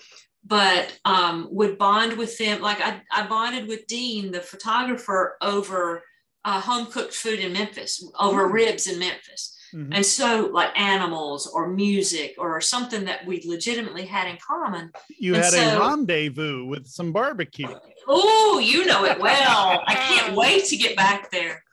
[0.46, 2.62] but um, would bond with them.
[2.62, 6.04] Like I, I bonded with Dean, the photographer, over
[6.46, 8.54] uh, home cooked food in Memphis, over Mm.
[8.54, 9.53] ribs in Memphis.
[9.74, 9.90] Mhm.
[9.92, 14.92] And so, like animals or music or something that we legitimately had in common.
[15.20, 17.68] You and had a rendezvous with some barbecue.
[18.08, 19.84] Oh, you know it well.
[19.88, 21.64] I can't wait to get back there.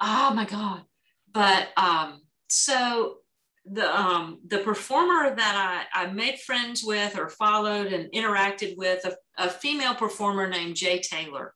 [0.00, 0.82] Oh my God.
[1.32, 3.18] But um, so
[3.64, 9.04] the um, the performer that I, I made friends with or followed and interacted with,
[9.04, 11.54] a, a female performer named Jay Taylor.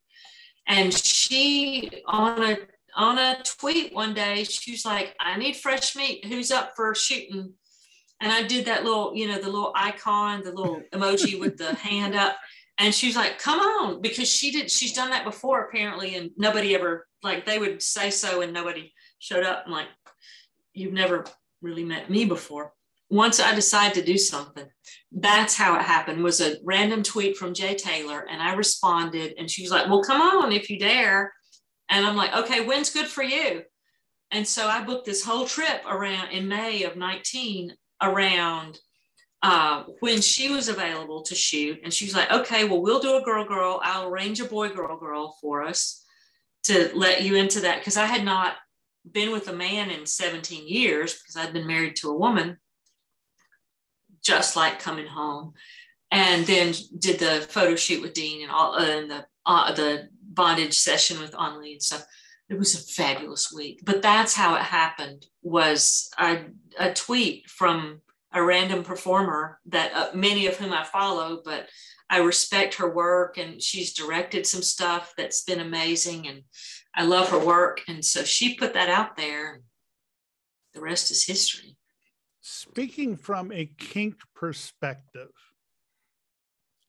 [0.68, 2.56] And she on a
[2.94, 6.24] on a tweet one day, she was like, I need fresh meat.
[6.24, 7.55] Who's up for shooting?
[8.20, 11.74] And I did that little, you know, the little icon, the little emoji with the
[11.74, 12.37] hand up.
[12.78, 16.16] And she was like, come on, because she did, she's done that before apparently.
[16.16, 19.64] And nobody ever, like, they would say so and nobody showed up.
[19.66, 19.88] I'm like,
[20.72, 21.24] you've never
[21.61, 22.72] really met me before.
[23.11, 24.64] Once I decided to do something,
[25.12, 28.26] that's how it happened was a random tweet from Jay Taylor.
[28.28, 31.33] And I responded and she was like, well, come on if you dare.
[31.92, 33.62] And I'm like, okay, when's good for you?
[34.31, 38.78] And so I booked this whole trip around in May of 19 around
[39.42, 41.81] uh, when she was available to shoot.
[41.85, 43.78] And she's like, okay, well, we'll do a girl girl.
[43.85, 46.02] I'll arrange a boy girl girl for us
[46.64, 47.85] to let you into that.
[47.85, 48.55] Cause I had not
[49.11, 52.57] been with a man in 17 years because I'd been married to a woman,
[54.24, 55.52] just like coming home.
[56.11, 60.09] And then did the photo shoot with Dean and all uh, and the uh, the
[60.34, 62.04] bondage session with Anli and stuff.
[62.48, 63.80] It was a fabulous week.
[63.84, 65.26] But that's how it happened.
[65.42, 66.44] Was a,
[66.78, 68.00] a tweet from
[68.32, 71.68] a random performer that uh, many of whom I follow, but
[72.08, 76.42] I respect her work and she's directed some stuff that's been amazing and
[76.94, 77.80] I love her work.
[77.88, 79.62] And so she put that out there.
[80.74, 81.76] The rest is history.
[82.40, 85.30] Speaking from a kink perspective,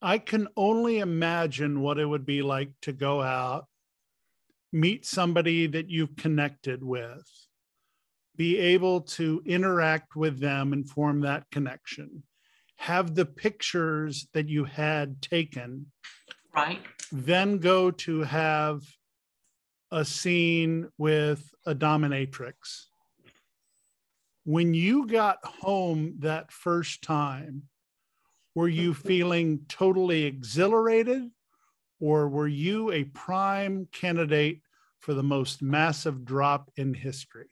[0.04, 3.68] I can only imagine what it would be like to go out,
[4.74, 7.26] meet somebody that you've connected with,
[8.36, 12.24] be able to interact with them and form that connection,
[12.76, 15.86] have the pictures that you had taken,
[16.54, 16.82] Right.
[17.10, 18.84] then go to have
[19.90, 22.88] a scene with a dominatrix.
[24.44, 27.70] When you got home that first time,
[28.56, 31.30] were you feeling totally exhilarated
[32.00, 34.62] or were you a prime candidate
[35.00, 37.50] for the most massive drop in history?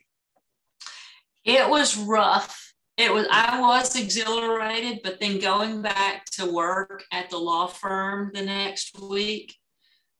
[1.44, 2.74] It was rough.
[2.98, 8.32] It was I was exhilarated, but then going back to work at the law firm
[8.34, 9.56] the next week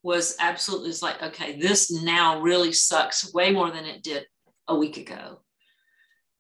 [0.04, 4.26] was absolutely it's like, okay, this now really sucks way more than it did
[4.68, 5.42] a week ago.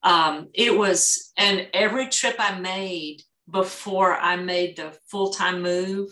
[0.03, 6.09] Um, it was, and every trip I made before I made the full-time move,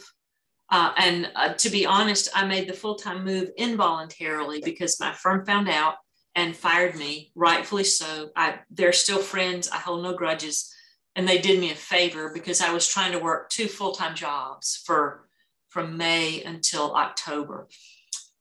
[0.72, 5.46] uh, and uh, to be honest, I made the full-time move involuntarily because my firm
[5.46, 5.96] found out
[6.36, 8.30] and fired me, rightfully so.
[8.36, 9.68] I they're still friends.
[9.70, 10.72] I hold no grudges,
[11.15, 14.15] and they did me a favor because I was trying to work two full time
[14.15, 15.28] jobs for
[15.70, 17.68] from May until October.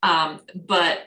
[0.03, 1.01] Um, but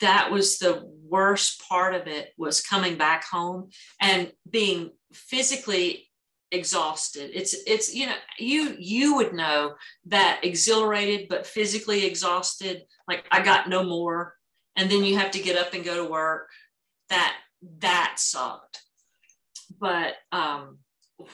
[0.00, 3.70] that was the worst part of it was coming back home
[4.00, 6.08] and being physically
[6.54, 7.30] exhausted.
[7.34, 9.74] It's it's you know you you would know
[10.06, 14.34] that exhilarated but physically exhausted like i got no more.
[14.76, 16.48] And then you have to get up and go to work.
[17.10, 17.34] That
[17.80, 18.82] that sucked.
[19.78, 20.78] But um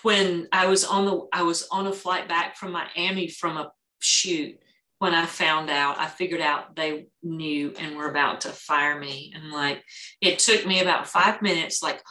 [0.03, 3.73] when i was on the i was on a flight back from miami from a
[3.99, 4.59] shoot
[4.99, 9.33] when i found out i figured out they knew and were about to fire me.
[9.35, 9.83] And like
[10.21, 12.03] it took me about five minutes like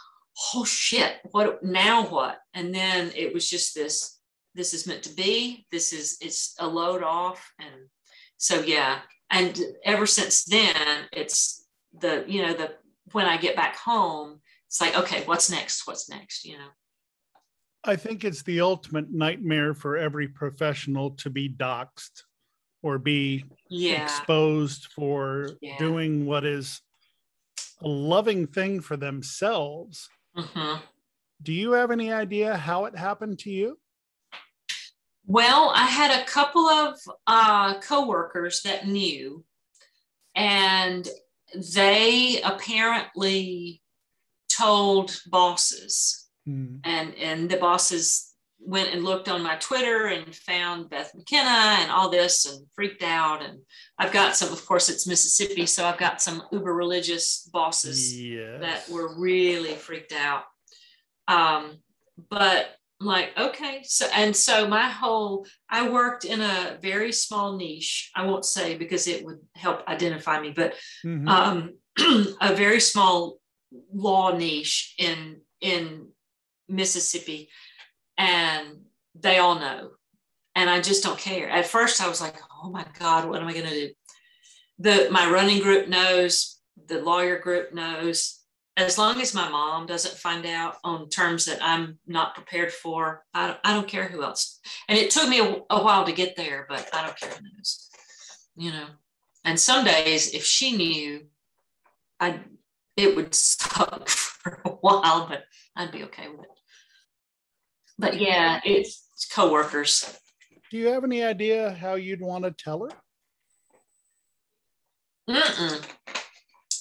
[0.55, 2.39] oh shit what now what?
[2.53, 4.19] And then it was just this
[4.55, 7.89] this is meant to be this is it's a load off and
[8.37, 8.99] so yeah.
[9.31, 10.75] And ever since then
[11.11, 11.67] it's
[11.99, 12.71] the you know the
[13.11, 15.87] when i get back home it's like okay what's next?
[15.87, 16.45] What's next?
[16.45, 16.69] You know?
[17.83, 22.23] I think it's the ultimate nightmare for every professional to be doxxed
[22.81, 24.03] or be yeah.
[24.03, 25.77] exposed for Yeah.
[25.77, 26.81] doing what is
[27.81, 30.09] a loving thing for themselves.
[30.35, 30.81] Mhm.
[31.41, 33.79] Do you have any idea how it happened to you?
[35.25, 39.45] Well, I had a couple of uh, coworkers that knew,
[40.35, 41.07] and
[41.77, 43.81] they apparently
[44.49, 46.77] told bosses, Hmm.
[46.83, 48.28] and and the bosses
[48.59, 53.03] went and looked on my Twitter and found Beth McKenna and all this and freaked
[53.03, 53.41] out.
[53.43, 53.59] And
[53.97, 58.61] I've got some, of course, it's Mississippi, so I've got some uber religious bosses Yes.
[58.61, 60.43] that were really freaked out.
[61.27, 61.77] Um,
[62.29, 68.11] but like, okay, so and so my whole I worked in a very small niche.
[68.13, 71.29] I won't say because it would help identify me, but Mhm.
[71.29, 71.73] um,
[72.41, 73.39] a very small
[73.93, 76.09] law niche in in
[76.67, 77.49] Mississippi,
[78.19, 78.81] and
[79.15, 79.91] they all know,
[80.53, 81.49] and I just don't care.
[81.49, 83.93] At first, I was like, "Oh my God, what am I going to do?"
[84.77, 88.35] The my running group knows, the lawyer group knows.
[88.77, 93.25] As long as my mom doesn't find out on terms that I'm not prepared for,
[93.33, 94.61] I don't, I don't care who else.
[94.87, 97.43] And it took me a, a while to get there, but I don't care who
[97.43, 97.89] knows,
[98.55, 98.85] you know.
[99.43, 101.25] And some days, if she knew,
[102.21, 102.39] I
[102.95, 105.43] it would suck for a while, but
[105.75, 106.58] I'd be okay with it.
[107.99, 110.17] But yeah, it's it's coworkers.
[110.71, 112.91] Do you have any idea how you'd want to tell her?
[115.29, 115.85] Mm-mm.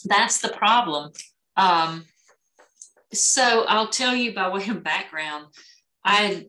[0.05, 1.11] That's the problem.
[1.57, 2.05] Um,
[3.13, 5.47] so I'll tell you by way of background,
[6.05, 6.47] I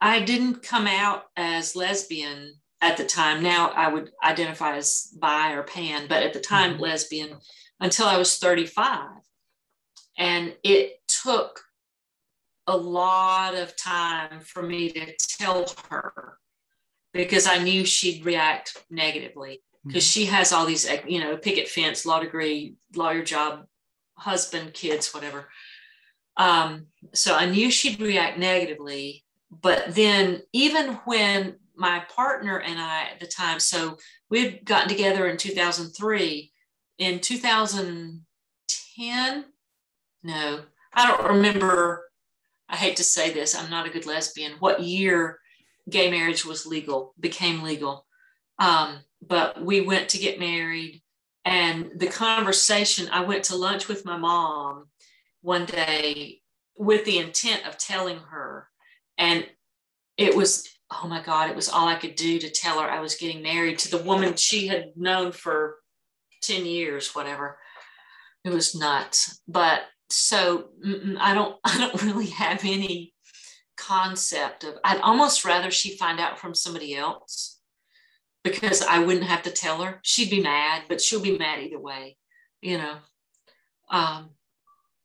[0.00, 3.42] I didn't come out as lesbian at the time.
[3.42, 6.80] Now I would identify as bi or pan, but at the time Mhm.
[6.80, 7.38] lesbian
[7.78, 9.10] until I was 35.
[10.16, 11.60] And it took
[12.66, 16.38] a lot of time for me to tell her
[17.12, 22.06] because I knew she'd react negatively because she has all these, you know, picket fence,
[22.06, 23.66] law degree, lawyer job,
[24.16, 25.48] husband, kids, whatever.
[26.36, 29.24] Um, so I knew she'd react negatively.
[29.50, 33.98] But then, even when my partner and I at the time, so
[34.30, 36.50] we'd gotten together in 2003.
[36.98, 39.44] In 2010,
[40.22, 40.60] no,
[40.94, 42.08] I don't remember.
[42.72, 44.54] I hate to say this, I'm not a good lesbian.
[44.58, 45.38] What year
[45.88, 48.06] gay marriage was legal, became legal?
[48.58, 51.02] Um, but we went to get married
[51.44, 54.86] and the conversation i went to lunch with my mom
[55.40, 56.40] one day
[56.76, 58.68] with the intent of telling her
[59.18, 59.46] and
[60.16, 63.00] it was oh my god it was all i could do to tell her i
[63.00, 65.76] was getting married to the woman she had known for
[66.42, 67.58] 10 years whatever
[68.44, 69.82] it was nuts but
[70.12, 70.68] so
[71.18, 73.12] i don't i don't really have any
[73.76, 77.52] concept of i'd almost rather she find out from somebody else
[78.44, 80.00] because I wouldn't have to tell her.
[80.02, 82.16] She'd be mad, but she'll be mad either way,
[82.60, 82.96] you know.
[83.90, 84.30] Um,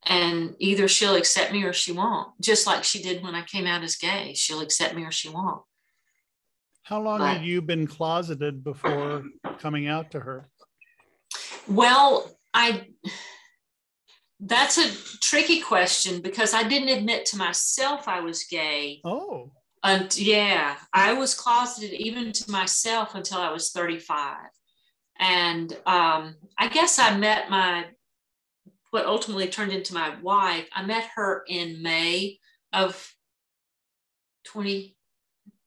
[0.06, 3.68] and either she'll accept me or she won't, just like she did when I came
[3.68, 4.34] out as gay.
[4.36, 5.62] She'll accept me or she won't.
[6.84, 9.26] How long But- had you been closeted before
[9.60, 10.50] coming out to her?
[11.68, 12.88] Well, I
[14.40, 19.02] that's a tricky question because I didn't admit to myself I was gay.
[19.04, 19.52] Oh,
[19.84, 24.38] And yeah, I was closeted even to myself until I was 35.
[25.20, 27.86] And um, I guess I met my,
[28.92, 32.38] what ultimately turned into my wife, I met her in May
[32.74, 33.12] of
[34.46, 34.96] 20,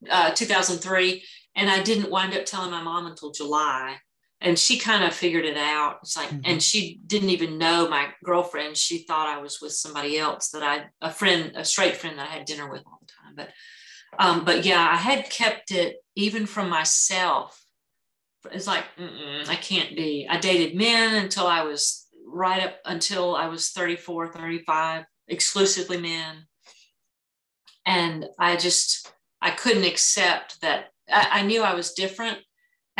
[0.08, 1.24] uh, 2003.
[1.56, 3.96] And I didn't wind up telling my mom until July.
[4.42, 5.98] And she kind of figured it out.
[6.02, 6.42] It's like, Mhm.
[6.44, 8.76] and she didn't even know my girlfriend.
[8.76, 12.28] She thought I was with somebody else that I, a friend, a straight friend that
[12.28, 13.34] I had dinner with all the time.
[13.36, 13.52] But
[14.18, 17.64] um, but yeah, I had kept it even from myself.
[18.50, 20.26] It's like, mm-mm, I can't be.
[20.28, 26.46] I dated men until I was right up until I was 34, 35, exclusively men.
[27.86, 30.86] And I just, I couldn't accept that.
[31.08, 32.38] I, I knew I was different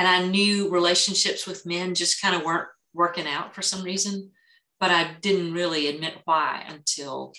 [0.01, 4.30] and I knew relationships with men just kind of weren't working out for some reason,
[4.80, 7.34] but I didn't really admit why until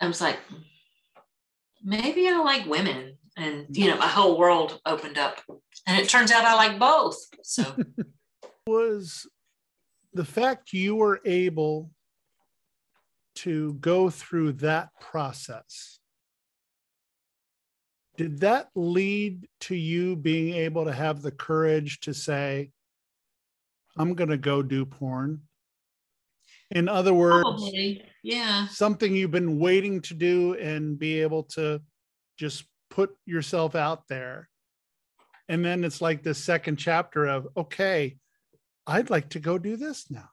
[0.00, 0.40] I was like,
[1.84, 3.16] maybe I like women.
[3.36, 5.40] And, you know, my whole world opened up.
[5.86, 7.16] And it turns out I like both.
[7.44, 7.76] So,
[8.66, 9.24] was
[10.14, 11.92] the fact you were able
[13.36, 15.95] to go through that process
[18.16, 22.70] did that lead to you being able to have the courage to say
[23.96, 25.40] i'm going to go do porn
[26.70, 28.66] in other words probably, yeah.
[28.68, 31.80] something you've been waiting to do and be able to
[32.36, 34.48] just put yourself out there.
[35.48, 38.16] And then it's like the second chapter of, okay,
[38.86, 40.28] I'd like to go do this now.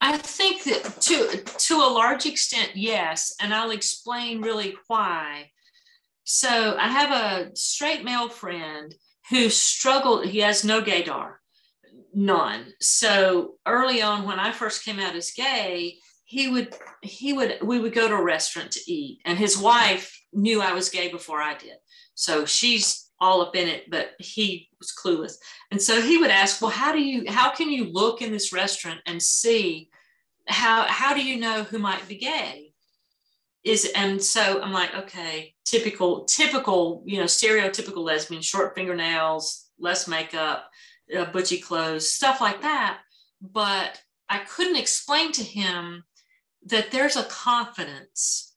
[0.00, 5.51] I think that to to a large extent, yes, and I'll explain really why.
[6.24, 8.94] So I have a straight male friend
[9.30, 10.26] who struggled.
[10.26, 11.34] He has no gaydar,
[12.14, 12.72] none.
[12.80, 17.78] So early on, when I first came out as gay, he would he would we
[17.78, 21.42] would go to a restaurant to eat, and his wife knew I was gay before
[21.42, 21.76] I did.
[22.14, 25.34] So she's all up in it, but he was clueless.
[25.70, 28.52] And so he would ask, well, how do you, how can you look in this
[28.52, 29.88] restaurant and see
[30.48, 32.71] how, how do you know who might be gay?
[33.64, 40.08] Is, and so I'm like, okay, typical, typical, you know, stereotypical lesbian, short fingernails, less
[40.08, 40.68] makeup,
[41.16, 42.98] uh, butchy clothes, stuff like that.
[43.40, 46.04] But I couldn't explain to him
[46.66, 48.54] that there's a confidence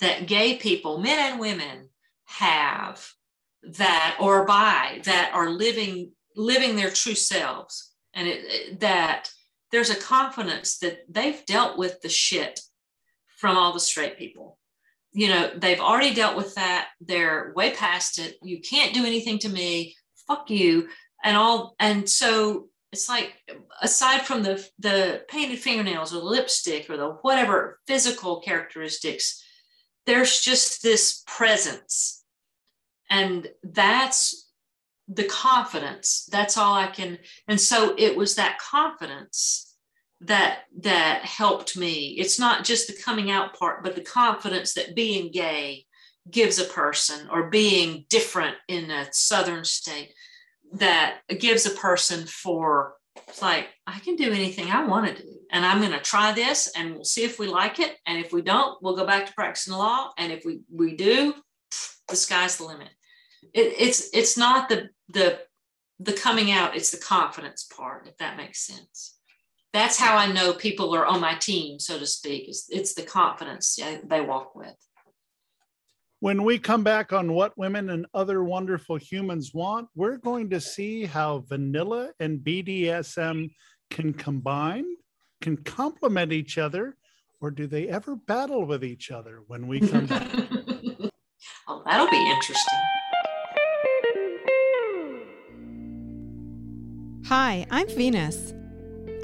[0.00, 1.90] that gay people, men and women,
[2.28, 3.06] have
[3.62, 9.30] that or by that are living living their true selves and it, that
[9.72, 12.60] there's a confidence that they've dealt with the shit
[13.38, 14.58] from all the straight people.
[15.12, 16.88] You know they've already dealt with that.
[17.00, 18.36] They're way past it.
[18.42, 19.96] You can't do anything to me.
[20.26, 20.88] Fuck you.
[21.24, 23.34] And all and so it's like
[23.80, 29.42] aside from the the painted fingernails or the lipstick or the whatever physical characteristics
[30.06, 32.24] there's just this presence.
[33.10, 34.50] And that's
[35.06, 36.28] the confidence.
[36.30, 39.67] That's all i can and so it was that confidence
[40.20, 42.16] that that helped me.
[42.18, 45.84] It's not just the coming out part but the confidence that being gay
[46.30, 50.12] gives a person or being different in a southern state
[50.74, 52.94] that gives a person for
[53.40, 56.70] like i can do anything i want to do and i'm going to try this
[56.76, 59.32] and we'll see if we like it and if we don't we'll go back to
[59.32, 61.34] practicing law and if we we do
[62.08, 62.88] the sky's the limit.
[63.54, 65.40] It, it's it's not the the
[66.00, 69.17] the coming out it's the confidence part if that makes sense
[69.78, 73.02] that's how i know people are on my team so to speak it's, it's the
[73.02, 74.74] confidence they walk with
[76.20, 80.60] when we come back on what women and other wonderful humans want we're going to
[80.60, 83.48] see how vanilla and bdsm
[83.90, 84.84] can combine
[85.40, 86.96] can complement each other
[87.40, 90.26] or do they ever battle with each other when we come back
[91.68, 92.78] oh that'll be interesting
[97.28, 98.54] Hi, I'm Venus.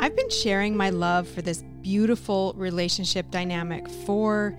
[0.00, 4.58] I've been sharing my love for this beautiful relationship dynamic for,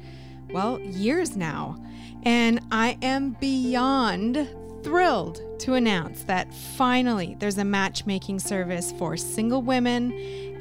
[0.51, 1.81] well, years now.
[2.23, 4.49] And I am beyond
[4.83, 10.11] thrilled to announce that finally there's a matchmaking service for single women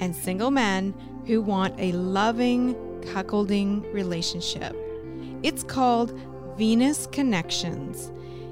[0.00, 0.94] and single men
[1.26, 4.74] who want a loving, cuckolding relationship.
[5.42, 6.18] It's called
[6.56, 8.10] Venus Connections.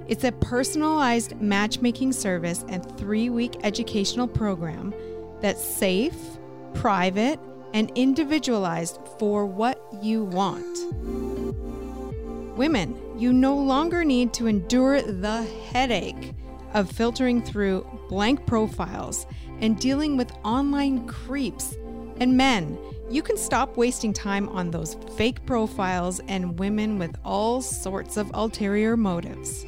[0.09, 4.93] It's a personalized matchmaking service and three week educational program
[5.43, 6.16] that's safe,
[6.74, 7.38] private,
[7.74, 10.78] and individualized for what you want.
[12.57, 16.34] Women, you no longer need to endure the headache
[16.74, 19.26] of filtering through blank profiles
[19.61, 21.76] and dealing with online creeps.
[22.20, 22.78] And men,
[23.11, 28.30] you can stop wasting time on those fake profiles and women with all sorts of
[28.34, 29.66] ulterior motives.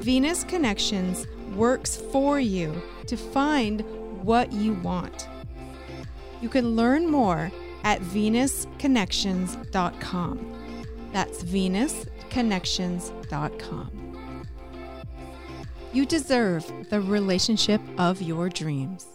[0.00, 3.84] Venus Connections works for you to find
[4.24, 5.28] what you want.
[6.40, 7.50] You can learn more
[7.84, 10.60] at venusconnections.com.
[11.12, 14.00] That's venusconnections.com.
[15.92, 19.06] You deserve the relationship of your dreams.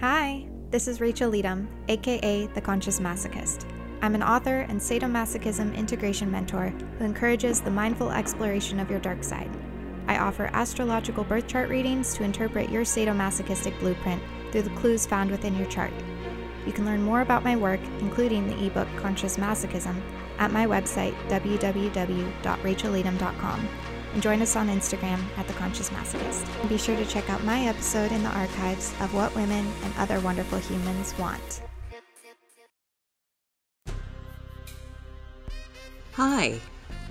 [0.00, 3.66] Hi, this is Rachel Leadham, aka The Conscious Masochist.
[4.00, 9.22] I'm an author and sadomasochism integration mentor who encourages the mindful exploration of your dark
[9.22, 9.50] side.
[10.06, 15.30] I offer astrological birth chart readings to interpret your sadomasochistic blueprint through the clues found
[15.30, 15.92] within your chart.
[16.66, 20.00] You can learn more about my work, including the ebook Conscious Masochism,
[20.38, 23.68] at my website, www.rachelleadham.com,
[24.12, 26.46] and join us on Instagram at The Conscious Masochist.
[26.60, 29.94] And be sure to check out my episode in the archives of What Women and
[29.98, 31.62] Other Wonderful Humans Want.
[36.12, 36.60] Hi,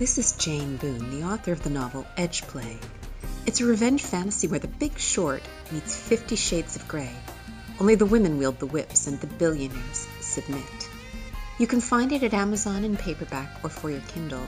[0.01, 2.75] this is Jane Boone, the author of the novel Edgeplay.
[3.45, 7.13] It's a revenge fantasy where the big short meets Fifty Shades of Grey.
[7.79, 10.89] Only the women wield the whips and the billionaires submit.
[11.59, 14.47] You can find it at Amazon in paperback or for your Kindle.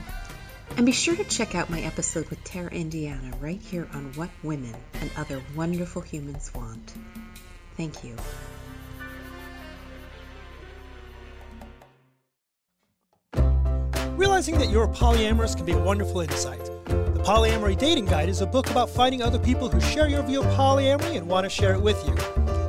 [0.76, 4.32] And be sure to check out my episode with Tara Indiana right here on What
[4.42, 6.94] Women and Other Wonderful Humans Want.
[7.78, 8.16] Thank you.
[14.16, 16.64] Realizing that you're polyamorous can be a wonderful insight.
[16.86, 20.42] The Polyamory Dating Guide is a book about finding other people who share your view
[20.42, 22.14] of polyamory and want to share it with you.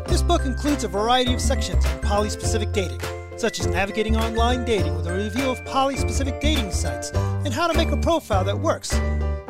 [0.06, 2.98] This book includes a variety of sections on poly specific dating,
[3.36, 7.66] such as navigating online dating with a review of poly specific dating sites and how
[7.66, 8.98] to make a profile that works,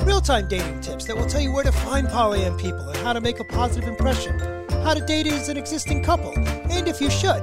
[0.01, 3.13] real time dating tips that will tell you where to find polyam people and how
[3.13, 4.37] to make a positive impression,
[4.83, 7.43] how to date as an existing couple, and if you should,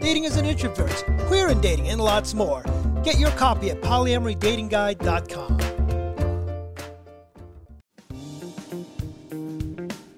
[0.00, 2.64] dating as an introvert, queer in dating, and lots more.
[3.02, 5.58] Get your copy at polyamorydatingguide.com.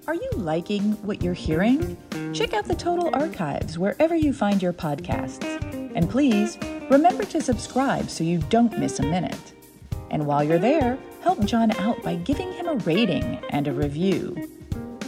[0.06, 1.96] Are you liking what you're hearing?
[2.34, 5.42] Check out the Total Archives wherever you find your podcasts.
[5.94, 6.58] And please,
[6.90, 9.54] remember to subscribe so you don't miss a minute.
[10.10, 14.48] And while you're there, help John out by giving him a rating and a review.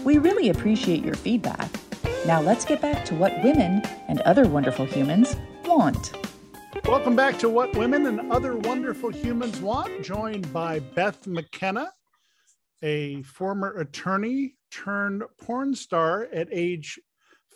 [0.03, 1.70] We really appreciate your feedback.
[2.27, 6.12] Now let's get back to what women and other wonderful humans want.
[6.89, 11.91] Welcome back to What Women and Other Wonderful Humans Want, joined by Beth McKenna,
[12.80, 17.01] a former attorney turned porn star at age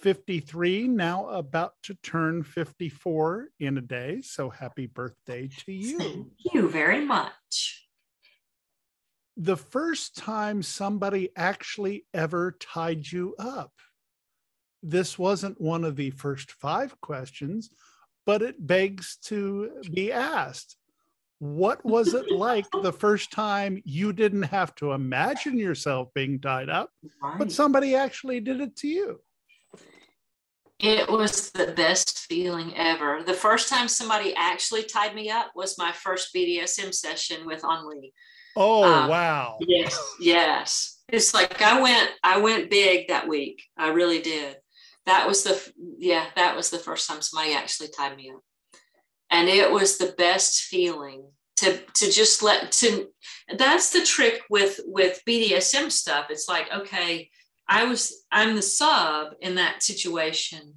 [0.01, 4.20] 53, now about to turn 54 in a day.
[4.20, 5.99] So happy birthday to you.
[5.99, 7.87] Thank you very much.
[9.37, 13.70] The first time somebody actually ever tied you up.
[14.83, 17.70] This wasn't one of the first five questions,
[18.27, 20.77] but it begs to be asked.
[21.39, 26.68] What was it like the first time you didn't have to imagine yourself being tied
[26.68, 26.91] up,
[27.23, 27.39] Right.
[27.39, 29.21] but somebody actually did it to you?
[30.79, 33.23] It was the best feeling ever.
[33.23, 38.14] The first time somebody actually tied me up was my first BDSM session with Henri.
[38.57, 39.57] Oh, Um, wow.
[39.61, 41.03] Yes, yes.
[41.09, 43.62] It's like I went, I went big that week.
[43.77, 44.57] I really did.
[45.11, 45.61] That was the,
[45.99, 48.45] yeah, that was the first time somebody actually tied me up,
[49.29, 51.25] and it was the best feeling
[51.57, 53.09] to to just let to.
[53.59, 56.27] That's the trick with with BDSM stuff.
[56.31, 57.29] It's like okay,
[57.67, 60.75] I was I'm the sub in that situation,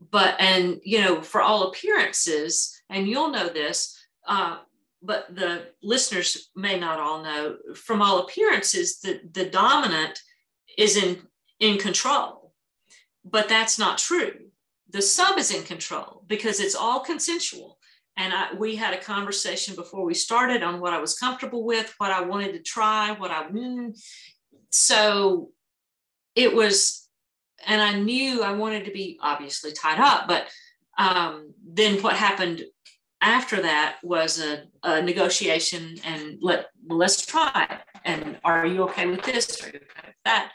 [0.00, 3.94] but and you know for all appearances, and you'll know this.
[4.26, 4.60] Uh,
[5.02, 10.18] but the listeners may not all know from all appearances that the dominant
[10.78, 11.20] is in
[11.60, 12.41] in control
[13.24, 14.32] but that's not true
[14.90, 17.78] the sub is in control because it's all consensual
[18.16, 21.92] and I, we had a conversation before we started on what i was comfortable with
[21.98, 23.98] what i wanted to try what i mm.
[24.70, 25.50] so
[26.34, 27.08] it was
[27.66, 30.46] and i knew i wanted to be obviously tied up but
[30.98, 32.62] um, then what happened
[33.22, 37.78] after that was a, a negotiation and let well, let's try it.
[38.04, 40.52] and are you okay with this are you okay with that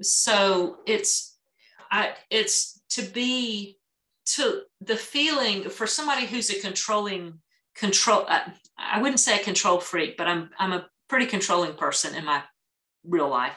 [0.00, 1.35] so it's
[1.90, 3.78] i it's to be
[4.24, 7.38] to the feeling for somebody who's a controlling
[7.74, 12.14] control I, I wouldn't say a control freak but i'm i'm a pretty controlling person
[12.14, 12.42] in my
[13.04, 13.56] real life.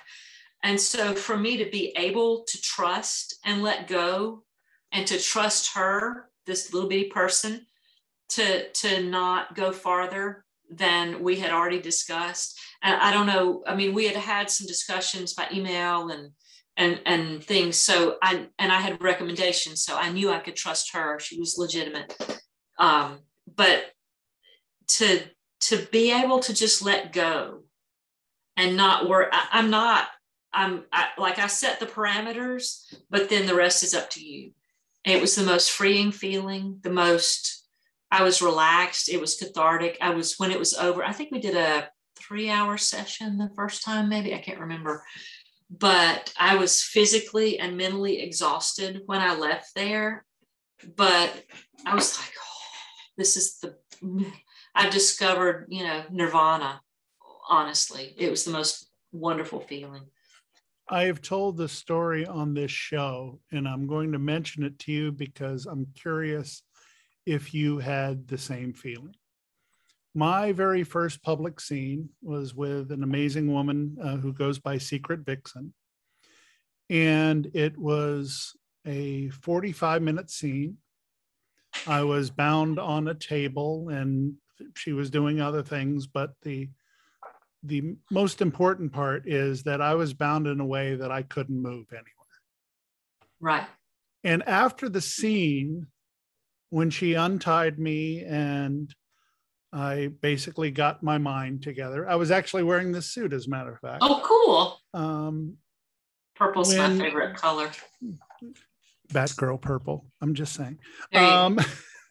[0.63, 4.43] And so for me to be able to trust and let go
[4.91, 7.65] and to trust her this little bitty person
[8.29, 12.59] to to not go farther than we had already discussed.
[12.83, 16.31] And i don't know i mean we had had some discussions by email and
[16.79, 17.77] and and things.
[17.77, 21.19] So i and i had recommendations so i knew i could trust her.
[21.19, 22.17] She was legitimate.
[22.79, 23.19] Um
[23.55, 23.91] but
[24.87, 25.21] to
[25.61, 27.63] to be able to just let go
[28.55, 30.07] and not work I, i'm not
[30.53, 34.51] i'm I, like i set the parameters but then the rest is up to you.
[35.05, 37.65] It was the most freeing feeling the most
[38.09, 39.97] i was relaxed it was cathartic.
[40.01, 43.51] I was when it was over i think we did a three hour session the
[43.55, 45.03] first time maybe i can't remember
[45.69, 50.25] but i was physically and mentally exhausted when i left there.
[50.95, 51.43] But
[51.85, 52.61] i was like oh,
[53.17, 53.75] this is the
[54.75, 56.81] i discovered you know nirvana
[57.49, 58.13] honestly.
[58.17, 60.03] It was the most wonderful feeling.
[60.87, 64.91] I have told the story on this show, and I'm going to mention it to
[64.91, 66.63] you because I'm curious
[67.25, 69.15] if you had the same feeling.
[70.15, 75.21] My very first public scene was with an amazing woman uh, who goes by Secret
[75.21, 75.73] Vixen.
[76.89, 78.55] And it was
[78.85, 80.77] a 45 minute scene.
[81.85, 84.33] I was bound on a table and
[84.75, 86.69] she was doing other things, but the
[87.63, 91.61] the most important part is that I was bound in a way that I couldn't
[91.61, 92.39] move anywhere.
[93.41, 93.67] right
[94.23, 95.87] And after the scene,
[96.69, 98.93] when she untied me and
[99.71, 103.73] I basically got my mind together, I was actually wearing this suit, as a matter
[103.73, 103.99] of fact.
[104.01, 105.57] oh cool Um,
[106.35, 107.69] purple's When- my favorite color
[109.13, 110.05] Batgirl purple.
[110.21, 110.79] I'm just saying.
[111.11, 111.33] There you go.
[111.35, 111.59] Um,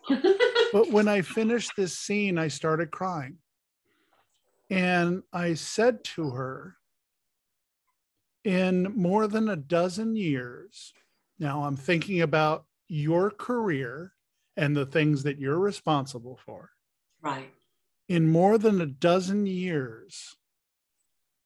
[0.73, 3.39] but when I finished this scene, I started crying.
[4.71, 6.77] And I said to her,
[8.45, 10.93] in more than a dozen years,
[11.39, 14.13] Now I'm thinking about your career
[14.57, 16.71] and the things that you're responsible for.
[17.23, 17.53] Right.
[18.09, 20.37] In more than a dozen years,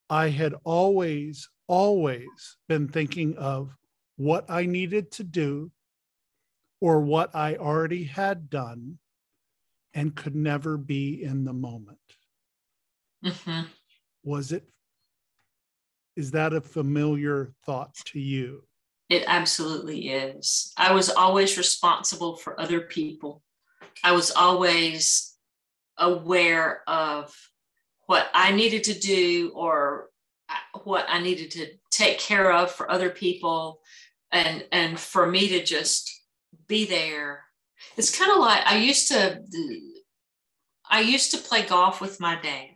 [0.09, 3.77] I had always, always been thinking of
[4.17, 5.73] what I needed to do
[6.81, 8.99] or what I already had done
[9.95, 11.99] and could never be in the moment.
[13.25, 13.63] Mm-hmm.
[14.25, 14.69] Was it,
[16.17, 18.65] is that a familiar thought to you?
[19.09, 20.73] It absolutely is.
[20.77, 23.43] I was always responsible for other people.
[24.03, 25.32] I was always
[25.99, 27.35] aware of
[28.07, 30.09] what I needed to do or
[30.49, 33.81] uh, what I needed to take care of for other people
[34.31, 36.11] and and for me to just
[36.67, 37.45] be there.
[37.97, 39.43] It's kind of like I used to
[40.91, 42.69] I used to play golf with my dad.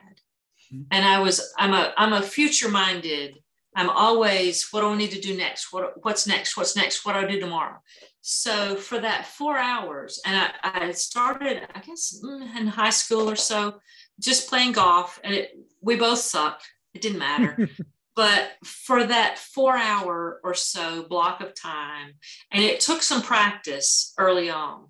[0.72, 0.82] Mm-hmm.
[0.90, 3.38] And I was I'm a I'm a future minded
[3.76, 5.70] I'm always, what do I need to do next?
[5.70, 6.56] What, what's next?
[6.56, 7.04] What's next?
[7.04, 7.76] What do I do tomorrow?
[8.22, 13.30] So for that four hours, and I, I started, I guess, mm, in high school
[13.30, 13.74] or so,
[14.18, 15.50] just playing golf, and it,
[15.82, 16.66] we both sucked.
[16.94, 17.68] It didn't matter.
[18.16, 22.14] but for that four hour or so block of time,
[22.50, 24.86] and it took some practice early on,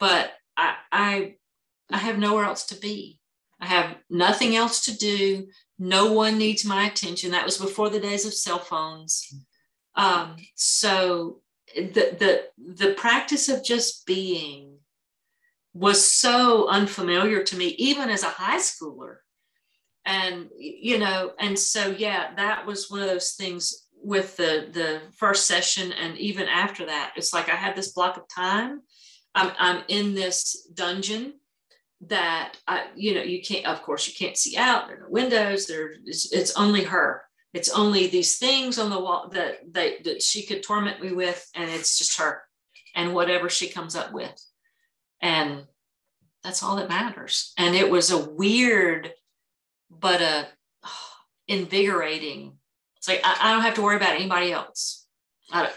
[0.00, 1.34] but I, I,
[1.88, 3.20] I have nowhere else to be.
[3.60, 5.46] I have nothing else to do.
[5.78, 7.32] No one needs my attention.
[7.32, 9.34] That was before the days of cell phones.
[9.96, 11.40] Um, so
[11.74, 14.78] the the the practice of just being
[15.72, 19.16] was so unfamiliar to me, even as a high schooler.
[20.04, 25.00] And you know, and so yeah, that was one of those things with the the
[25.16, 28.82] first session, and even after that, it's like I had this block of time.
[29.34, 31.34] I'm I'm in this dungeon
[32.08, 34.88] that I, you know, you can't, of course, you can't see out.
[34.88, 35.66] There are no windows.
[35.66, 37.22] There, it's, only her.
[37.52, 41.48] It's only these things on the wall that they, that she could torment me with,
[41.54, 42.42] and it's just her
[42.96, 44.40] and whatever she comes up with,
[45.20, 45.64] and
[46.42, 47.52] that's all that matters.
[47.58, 49.12] And it was a weird,
[49.90, 50.48] but a
[50.84, 51.08] oh,
[51.48, 52.58] invigorating.
[52.96, 55.06] It's like I, I, don't have to worry about anybody else.
[55.52, 55.74] I, don't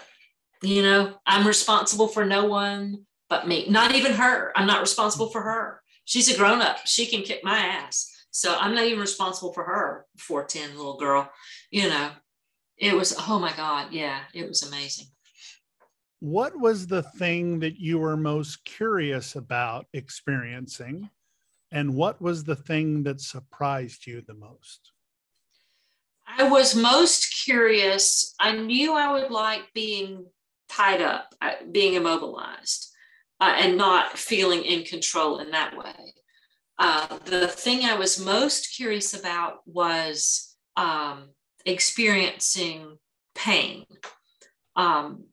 [0.63, 3.67] you know, I'm responsible for no one but me.
[3.69, 4.51] Not even her.
[4.55, 6.77] I'm not responsible for her she's a grown up.
[6.85, 8.11] She can kick my ass.
[8.31, 11.29] So I'm not even responsible for her 410 little girl.
[11.69, 12.11] You know,
[12.77, 13.91] it was, oh my God.
[13.91, 15.07] Yeah, it was amazing.
[16.19, 21.09] What was the thing that you were most curious about experiencing?
[21.71, 24.91] And what was the thing that surprised you the most?
[26.25, 28.33] I was most curious.
[28.39, 30.25] I knew I would like being
[30.69, 31.35] tied up,
[31.71, 32.93] being immobilized
[33.39, 36.13] uh, and not feeling in control in that way.
[36.79, 41.29] Uh, the thing I was most curious about was um,
[41.65, 42.97] experiencing
[43.33, 43.85] pain,
[44.75, 45.25] um,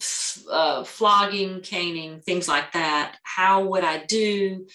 [0.00, 3.16] f- uh, flogging, caning, things like that.
[3.22, 4.66] How would I do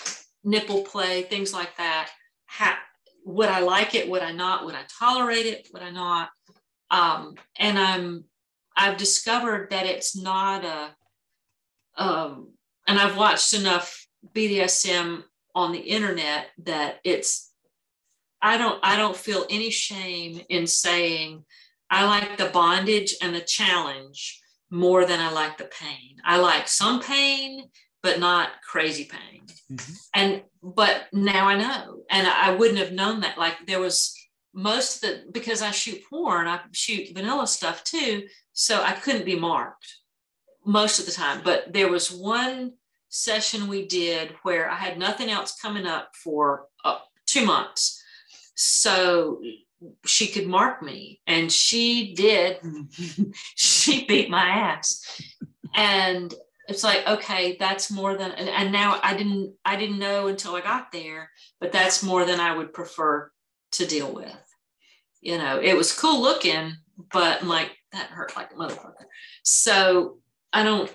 [0.43, 2.11] nipple play, things like that?
[2.45, 2.75] How,
[3.25, 4.09] would I like it?
[4.09, 4.65] Would I not?
[4.65, 5.67] Would I tolerate it?
[5.73, 6.29] Would I not?
[6.91, 8.25] Um, and I'm
[8.77, 10.95] I've discovered that it's not a
[11.97, 12.54] um,
[12.87, 15.23] and I've watched enough BDSM
[15.53, 17.51] on the internet that it's
[18.41, 21.45] I don't I don't feel any shame in saying
[21.89, 26.17] I like the bondage and the challenge more than I like the pain.
[26.25, 27.69] I like some pain,
[28.03, 29.45] but not crazy pain.
[29.71, 29.93] Mm-hmm.
[30.13, 33.37] And but now I know, and I wouldn't have known that.
[33.37, 34.15] Like there was
[34.53, 39.25] most of the because I shoot porn, I shoot vanilla stuff too, so I couldn't
[39.25, 39.87] be marked
[40.65, 41.41] most of the time.
[41.43, 42.73] But there was one
[43.09, 48.03] session we did where I had nothing else coming up for uh, two months.
[48.55, 49.41] So
[50.05, 52.59] she could mark me, and she did.
[53.55, 55.21] she beat my ass.
[55.75, 56.33] And
[56.67, 60.55] it's like okay that's more than and, and, now i didn't i didn't know until
[60.55, 63.31] i got there but that's more than i would prefer
[63.71, 64.35] to deal with
[65.21, 66.73] you know it was cool looking
[67.11, 69.05] but I'm like that hurt like a motherfucker
[69.43, 70.17] so
[70.55, 70.91] i don't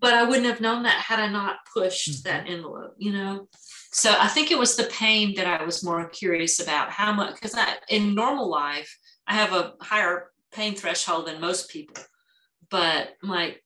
[0.00, 2.28] but I wouldn't have known that had I not pushed mm-hmm.
[2.28, 3.48] that envelope, you know?
[3.92, 7.34] So I think it was the pain that I was more curious about how much,
[7.34, 7.56] because
[7.88, 11.96] in normal life, I have a higher pain threshold than most people.
[12.70, 13.62] But like,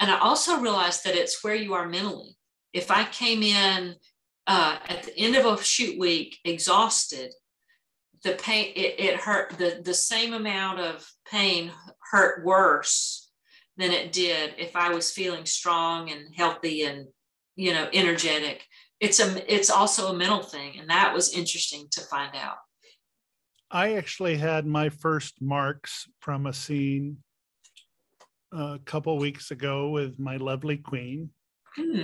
[0.00, 2.36] and I also realized that it's where you are mentally.
[2.72, 3.94] If I came in
[4.46, 7.32] uh, at the end of a shoot week exhausted,
[8.24, 11.70] the pain, it, it hurt, the, the same amount of pain
[12.10, 13.27] hurt worse
[13.78, 17.06] than it did if I was feeling strong and healthy and
[17.56, 18.64] you know energetic.
[19.00, 22.56] It's a it's also a mental thing, and that was interesting to find out.
[23.70, 27.18] I actually had my first marks from a scene
[28.52, 31.30] a couple weeks ago with my lovely queen,
[31.76, 32.00] Hmm.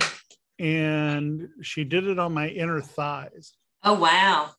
[0.59, 3.53] and she did it on my inner thighs.
[3.83, 4.51] Oh wow,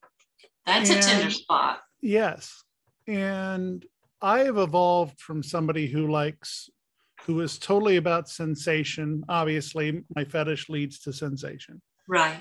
[0.66, 1.80] that's a tender spot.
[2.02, 2.62] Yes.
[3.08, 3.84] And
[4.20, 6.68] I have evolved from somebody who likes,
[7.26, 9.24] who is totally about sensation.
[9.28, 11.82] Obviously, my fetish leads to sensation.
[12.08, 12.38] Right.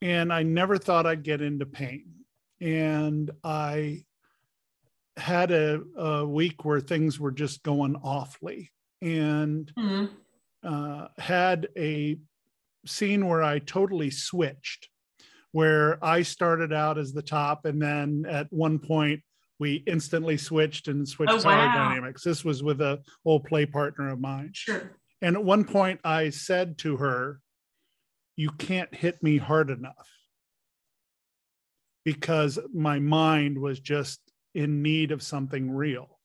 [0.00, 2.06] And I never thought I'd get into pain.
[2.60, 4.04] And I
[5.16, 10.06] had a, a week where things were just going awfully and Hmm.
[10.64, 12.18] uh, had a
[12.84, 14.88] scene where I totally switched,
[15.52, 19.22] where I started out as the top, and then at one point
[19.58, 21.88] we instantly switched and switched Oh, power wow.
[21.88, 22.22] dynamics.
[22.24, 24.96] This was with a old play partner of mine, Sure.
[25.20, 27.40] and at one point I said to her,
[28.36, 30.08] "You can't hit me hard enough,"
[32.04, 34.20] because my mind was just
[34.54, 36.18] in need of something real.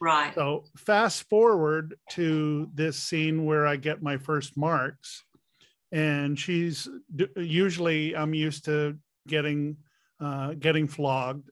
[0.00, 0.34] Right.
[0.34, 5.24] So fast forward to this scene where I get my first marks,
[5.90, 6.88] and she's
[7.36, 8.96] usually I'm used to
[9.28, 9.76] getting
[10.20, 11.50] uh, getting flogged.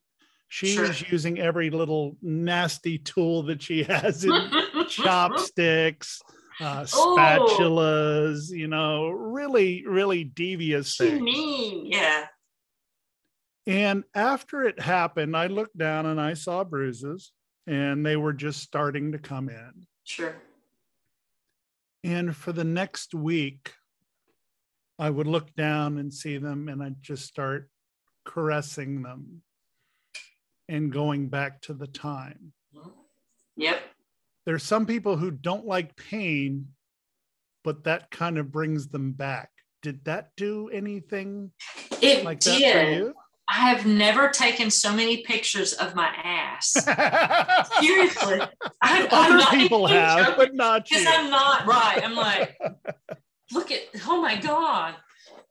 [0.53, 0.91] She's Sure.
[1.09, 4.31] using every little nasty tool that she has in
[4.89, 6.21] chopsticks,
[6.59, 7.15] uh, Oh.
[7.17, 11.21] spatulas, you know, really, really devious She things.
[11.21, 12.27] mean, yeah.
[13.65, 17.31] And after it happened, I looked down and I saw bruises,
[17.65, 19.87] and they were just starting to come in.
[20.03, 20.35] Sure.
[22.03, 23.71] And for the next week,
[24.99, 27.69] I would look down and see them, and I'd just start
[28.25, 29.43] caressing them
[30.71, 32.53] and going back to the time.
[33.57, 33.81] Yep.
[34.45, 36.69] There's some people who don't like pain,
[37.63, 39.49] but that kind of brings them back.
[39.81, 41.51] Did that do anything
[42.01, 43.11] It like did.
[43.49, 46.71] I have never taken so many pictures of my ass.
[47.81, 48.39] Seriously.
[48.81, 50.35] I, Other people have, joking.
[50.37, 50.97] but not you.
[50.99, 51.99] because I'm not right.
[52.01, 52.57] I'm like,
[53.51, 54.95] look at, oh my God.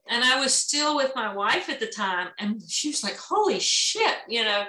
[0.09, 3.59] And I was still with my wife at the time, and she was like, holy
[3.59, 4.65] shit, you know.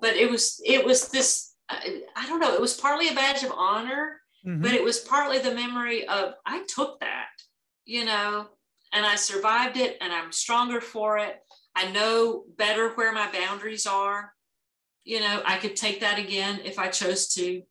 [0.00, 3.42] But it was, it was this, I, I don't know, it was partly a badge
[3.42, 4.62] of honor, Mhm.
[4.62, 7.28] but it was partly the memory of, I took that,
[7.84, 8.48] you know,
[8.92, 11.36] and I survived it, and I'm stronger for it.
[11.74, 14.32] I know better where my boundaries are.
[15.04, 17.62] You know, I could take that again if I chose to.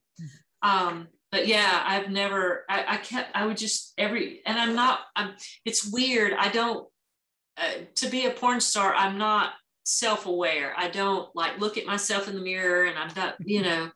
[0.62, 5.00] Um, but yeah, I've never, I, I kept, I would just every, and I'm not,
[5.16, 5.34] I'm,
[5.66, 6.34] it's weird.
[6.34, 6.88] I don't,
[7.58, 9.54] uh, to be a porn star, I'm not
[9.86, 10.74] self-aware.
[10.78, 13.90] I don't like look at myself in the mirror and I'm not, you know,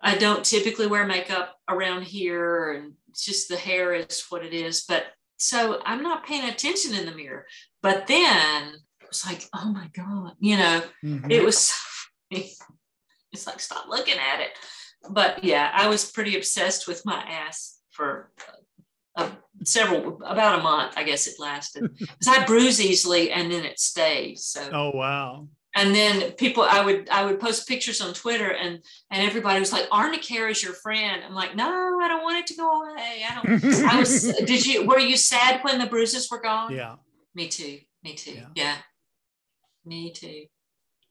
[0.00, 4.52] I don't typically wear makeup around here and it's just the hair is what it
[4.52, 4.84] is.
[4.86, 5.04] But
[5.38, 7.46] so I'm not paying attention in the mirror.
[7.82, 11.30] But then it was like, oh my God, you know, Mhm.
[11.30, 11.74] it was so
[12.32, 12.52] funny.
[13.32, 14.50] it's like stop looking at it
[15.10, 18.30] but yeah i was pretty obsessed with my ass for
[19.16, 19.30] uh,
[19.64, 21.82] several about a month i guess it lasted.
[21.98, 24.68] Because i bruise easily and then it stays so.
[24.72, 25.48] Oh wow.
[25.74, 29.72] and then people i would i would post pictures on twitter and and everybody was
[29.72, 31.22] like arnica is your friend.
[31.24, 31.68] I'm like no
[32.02, 33.24] i don't want it to go away.
[33.28, 36.72] I don't i was did you were you sad when the bruises were gone?
[36.74, 36.96] Yeah.
[37.34, 38.32] me too me too.
[38.32, 38.46] Yeah.
[38.56, 38.76] yeah.
[39.84, 40.44] Me too.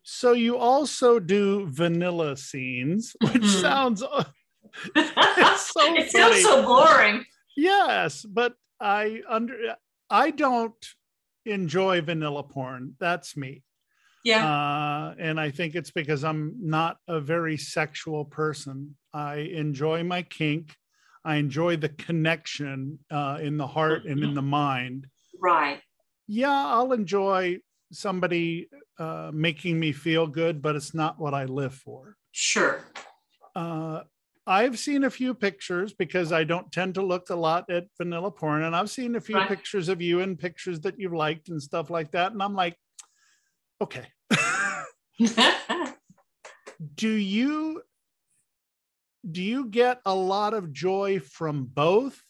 [0.04, 3.62] So you also do vanilla scenes, which Mhm.
[3.62, 4.00] sounds
[4.96, 7.24] so it sounds so boring
[7.56, 9.76] yes, but I under
[10.10, 10.76] I don't
[11.46, 12.96] enjoy vanilla porn.
[13.00, 13.64] That's me.
[14.24, 18.98] yeah Uh, and I think it's because I'm not a very sexual person.
[19.14, 20.76] I enjoy my kink.
[21.24, 25.08] I enjoy the connection uh, in the heart and in the mind.
[25.40, 25.82] right
[26.28, 27.60] Yeah, I'll enjoy
[27.92, 32.16] somebody uh, making me feel good, but it's not what I live for.
[32.32, 32.86] Sure.
[33.56, 34.04] Uh,
[34.48, 38.32] I've seen a few pictures because I don't tend to look a lot at vanilla
[38.32, 39.48] porn, and I've seen a few Right.
[39.48, 42.32] pictures of you and pictures that you've liked and stuff like that.
[42.32, 42.76] And I'm like,
[43.82, 44.08] okay,
[46.96, 47.84] do you
[49.30, 52.24] do you get a lot of joy from both,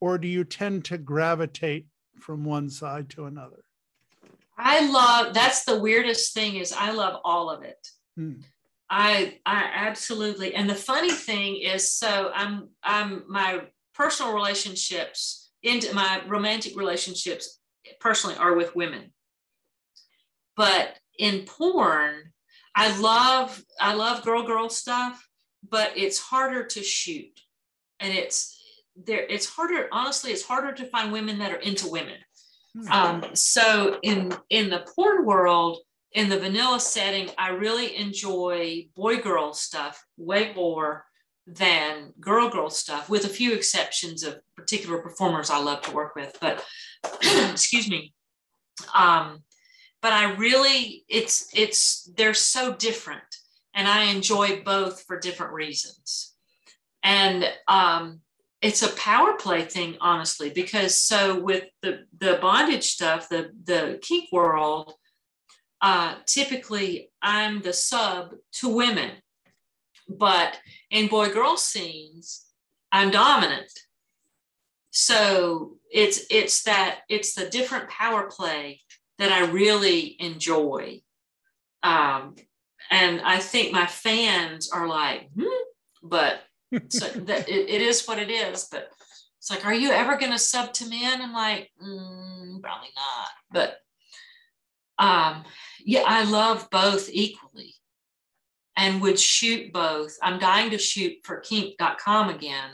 [0.00, 1.86] or do you tend to gravitate
[2.20, 3.64] from one side to another?
[4.56, 7.88] I love that's the weirdest thing is I love all of it.
[8.16, 8.34] Hmm.
[8.90, 13.62] I I absolutely and the funny thing is so I'm I'm my
[13.94, 17.60] personal relationships into my romantic relationships
[18.00, 19.12] personally are with women.
[20.56, 22.32] But in porn,
[22.74, 25.22] I love I love girl girl stuff,
[25.68, 27.40] but it's harder to shoot.
[28.00, 28.54] And it's
[28.96, 32.18] there it's harder honestly it's harder to find women that are into women.
[32.90, 35.78] Um, so in in the porn world,
[36.12, 41.04] in the vanilla setting, I really enjoy boy girl stuff way more
[41.46, 46.14] than girl girl stuff, with a few exceptions of particular performers I love to work
[46.14, 46.36] with.
[46.40, 46.64] But
[47.50, 48.12] excuse me.
[48.94, 49.42] Um,
[50.00, 53.24] but I really, it's it's they're so different,
[53.74, 56.34] and I enjoy both for different reasons.
[57.02, 58.20] And um,
[58.60, 63.98] it's a power play thing, honestly, because so with the the bondage stuff, the the
[64.02, 64.94] kink world,
[65.80, 69.10] uh, typically I'm the sub to women,
[70.08, 70.58] but
[70.90, 72.46] in boy girl scenes,
[72.90, 73.70] I'm dominant.
[74.90, 78.80] So it's it's that it's the different power play
[79.18, 81.02] that I really enjoy.
[81.82, 82.36] Um,
[82.90, 85.44] and I think my fans are like, hmm,
[86.02, 86.40] but
[86.88, 88.68] so that it, it is what it is.
[88.70, 88.90] But
[89.38, 91.20] it's like, are you ever going to sub to men?
[91.20, 93.28] I'm like, mm, probably not.
[93.52, 93.78] But
[94.98, 95.44] um,
[95.84, 97.74] yeah, I love both equally
[98.76, 100.16] and would shoot both.
[100.22, 102.70] I'm dying to shoot for kink.com again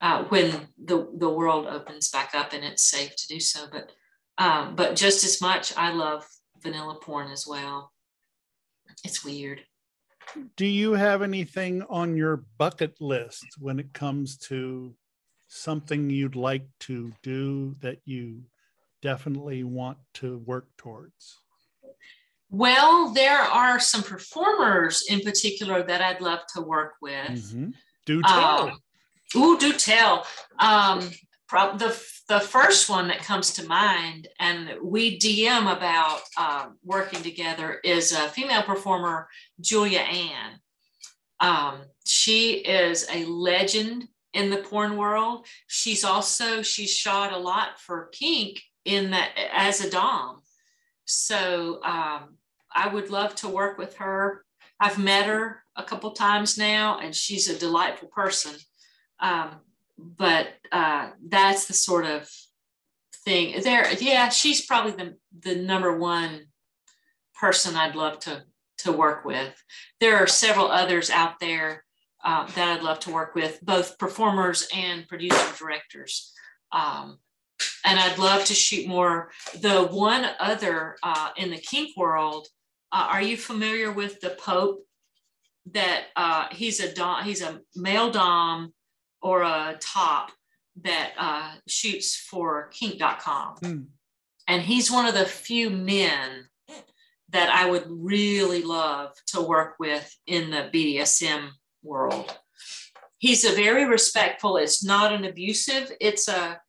[0.00, 3.66] uh, when the, the world opens back up and it's safe to do so.
[3.70, 3.90] But
[4.38, 6.24] um, but just as much, I love
[6.62, 7.92] vanilla porn as well.
[9.04, 9.62] It's weird.
[10.56, 14.94] Do you have anything on your bucket list when it comes to
[15.48, 18.42] something you'd like to do that you
[19.02, 21.40] definitely want to work towards?
[22.50, 27.12] Well, there are some performers in particular that I'd love to work with.
[27.12, 27.70] Mm-hmm.
[28.06, 28.68] Do tell.
[28.68, 28.80] Um,
[29.36, 30.26] ooh, do tell.
[30.58, 31.10] Um,
[31.50, 37.80] the the first one that comes to mind, and we DM about uh, working together,
[37.84, 39.28] is a female performer,
[39.60, 40.60] Julia Ann.
[41.40, 45.46] Um, she is a legend in the porn world.
[45.66, 50.40] She's also she's shot a lot for kink in that as a dom.
[51.08, 52.36] So um,
[52.74, 54.44] I would love to work with her.
[54.78, 58.52] I've met her a couple times now, and she's a delightful person.
[59.20, 59.56] Um,
[59.98, 62.30] but uh, that's the sort of
[63.24, 63.90] thing there.
[63.94, 66.46] Yeah, she's probably the the number one
[67.34, 68.44] person I'd love to
[68.78, 69.54] to work with.
[70.00, 71.84] There are several others out there
[72.24, 76.32] uh, that I'd love to work with, both performers and producer directors.
[76.70, 77.18] Um,
[77.84, 79.30] and I'd love to shoot more.
[79.60, 82.48] The one other uh, in the kink world,
[82.92, 84.84] uh, are you familiar with the Pope?
[85.72, 88.72] That uh, he's a dom, he's a male dom
[89.20, 90.30] or a top
[90.82, 93.56] that uh, shoots for kink.com.
[93.56, 93.86] Mm.
[94.46, 96.48] And he's one of the few men
[97.30, 101.50] that I would really love to work with in the BDSM
[101.82, 102.34] world.
[103.18, 106.60] He's a very respectful, it's not an abusive, it's a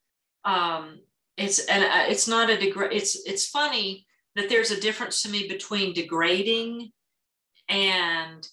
[0.46, 1.00] um,
[1.38, 5.30] it's and uh, it's not a degrade it's it's funny that there's a difference to
[5.30, 6.92] me between degrading
[7.68, 8.48] and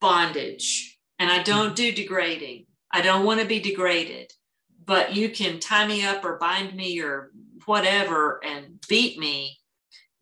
[0.00, 4.32] bondage and i don't do degrading I don't want to be degraded,
[4.84, 7.30] but you can tie me up or bind me or
[7.66, 9.58] whatever and beat me.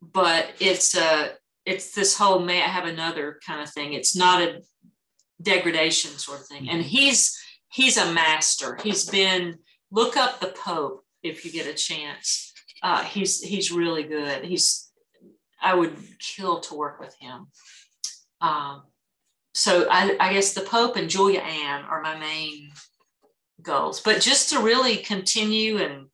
[0.01, 1.31] But it's a
[1.65, 3.93] it's this whole may I have another kind of thing.
[3.93, 4.61] It's not a
[5.41, 6.69] degradation sort of thing.
[6.69, 7.37] And he's
[7.71, 8.77] he's a master.
[8.81, 9.57] He's been
[9.91, 12.53] look up the Pope if you get a chance.
[12.81, 14.45] Uh, he's he's really good.
[14.45, 14.89] He's
[15.61, 17.47] I would kill to work with him.
[18.41, 18.83] Um,
[19.53, 22.71] so I, I guess the Pope and Julia Ann are my main
[23.61, 23.99] goals.
[23.99, 26.07] But just to really continue and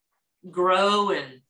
[0.49, 1.41] grow and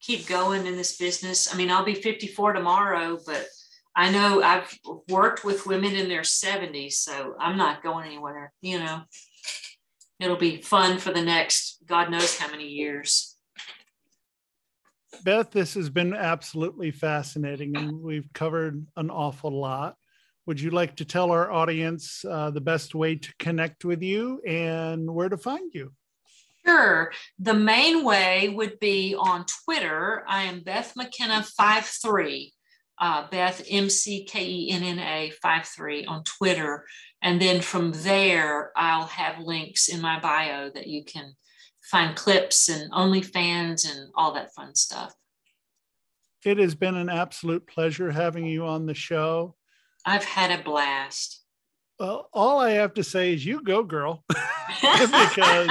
[0.00, 1.52] keep going in this business.
[1.52, 3.46] I mean, I'll be 54 tomorrow, but
[3.94, 4.78] I know I've
[5.08, 9.02] worked with women in their 70s, so I'm not going anywhere, you know.
[10.20, 13.36] It'll be fun for the next God knows how many years.
[15.24, 19.96] Beth, this has been absolutely fascinating, and we've covered an awful lot
[20.50, 24.40] would you like to tell our audience uh, the best way to connect with you
[24.44, 25.92] and where to find you?
[26.66, 27.12] Sure.
[27.38, 30.24] The main way would be on Twitter.
[30.26, 32.52] I am Beth McKenna 53.
[32.98, 36.84] Uh, Beth M C K E N N A 53 on Twitter.
[37.22, 41.34] And then from there, I'll have links in my bio that you can
[41.82, 45.14] find clips and OnlyFans and all that fun stuff.
[46.44, 49.56] It has been an absolute pleasure having you on the show.
[50.06, 51.42] I've had a blast.
[51.98, 54.24] Well, all I have to say is you go, girl.
[54.80, 55.68] because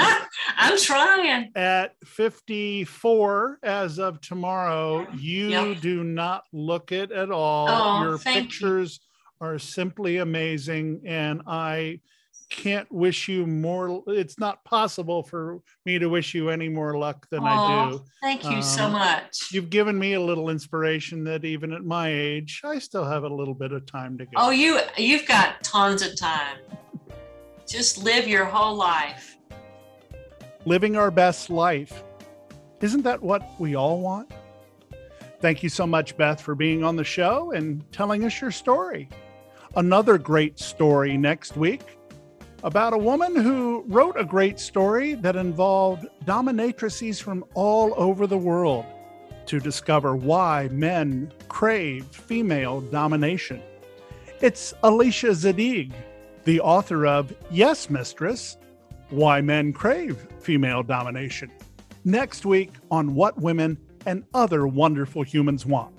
[0.56, 1.52] I'm trying.
[1.56, 5.82] At 54 as of tomorrow, you yep.
[5.82, 7.68] do not look it at all.
[7.70, 9.09] Oh, Your pictures you.
[9.42, 11.02] Are simply amazing.
[11.06, 12.02] And I
[12.50, 14.04] can't wish you more.
[14.08, 18.04] It's not possible for me to wish you any more luck than oh, I do.
[18.22, 19.52] Thank you um, so much.
[19.52, 23.30] You've given me a little inspiration that even at my age, I still have a
[23.30, 24.32] little bit of time to go.
[24.36, 26.58] Oh, you you've got tons of time.
[27.68, 29.38] Just live your whole life.
[30.66, 32.04] Living our best life.
[32.82, 34.32] Isn't that what we all want?
[35.42, 39.08] Thank you so much, Beth, for being on the show and telling us your story.
[39.80, 41.98] Another great story next week
[42.64, 48.38] about a woman who wrote a great story that involved dominatrices from all over the
[48.38, 48.84] world
[49.46, 53.62] to discover why men crave female domination.
[54.42, 55.94] It's Alicia Zadig,
[56.44, 58.58] the author of Yes, Mistress
[59.12, 61.54] Why Men Crave Female Domination.
[62.04, 65.96] Next week on What Women and Other Wonderful Humans Want.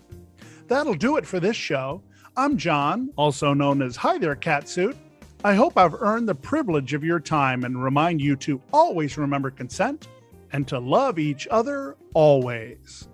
[0.69, 2.03] That'll do it for this show.
[2.41, 4.97] I'm John, also known as Hi There Catsuit.
[5.45, 9.51] I hope I've earned the privilege of your time and remind you to always remember
[9.51, 10.09] consent
[10.51, 13.09] and to love each other always.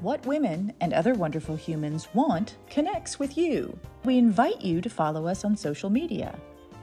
[0.00, 3.78] What Women and Other Wonderful Humans Want connects with you.
[4.04, 6.36] We invite you to follow us on social media.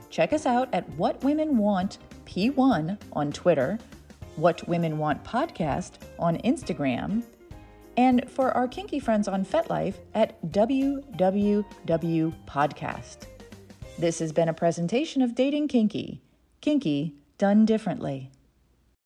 [0.08, 3.78] Check us out at What Women Want P1 on Twitter,
[4.36, 7.22] What Women Want Podcast on Instagram,
[8.00, 13.26] and for our kinky friends on FetLife at WWW Podcast.
[13.98, 16.22] This has been a presentation of Dating Kinky.
[16.62, 18.30] Kinky done differently.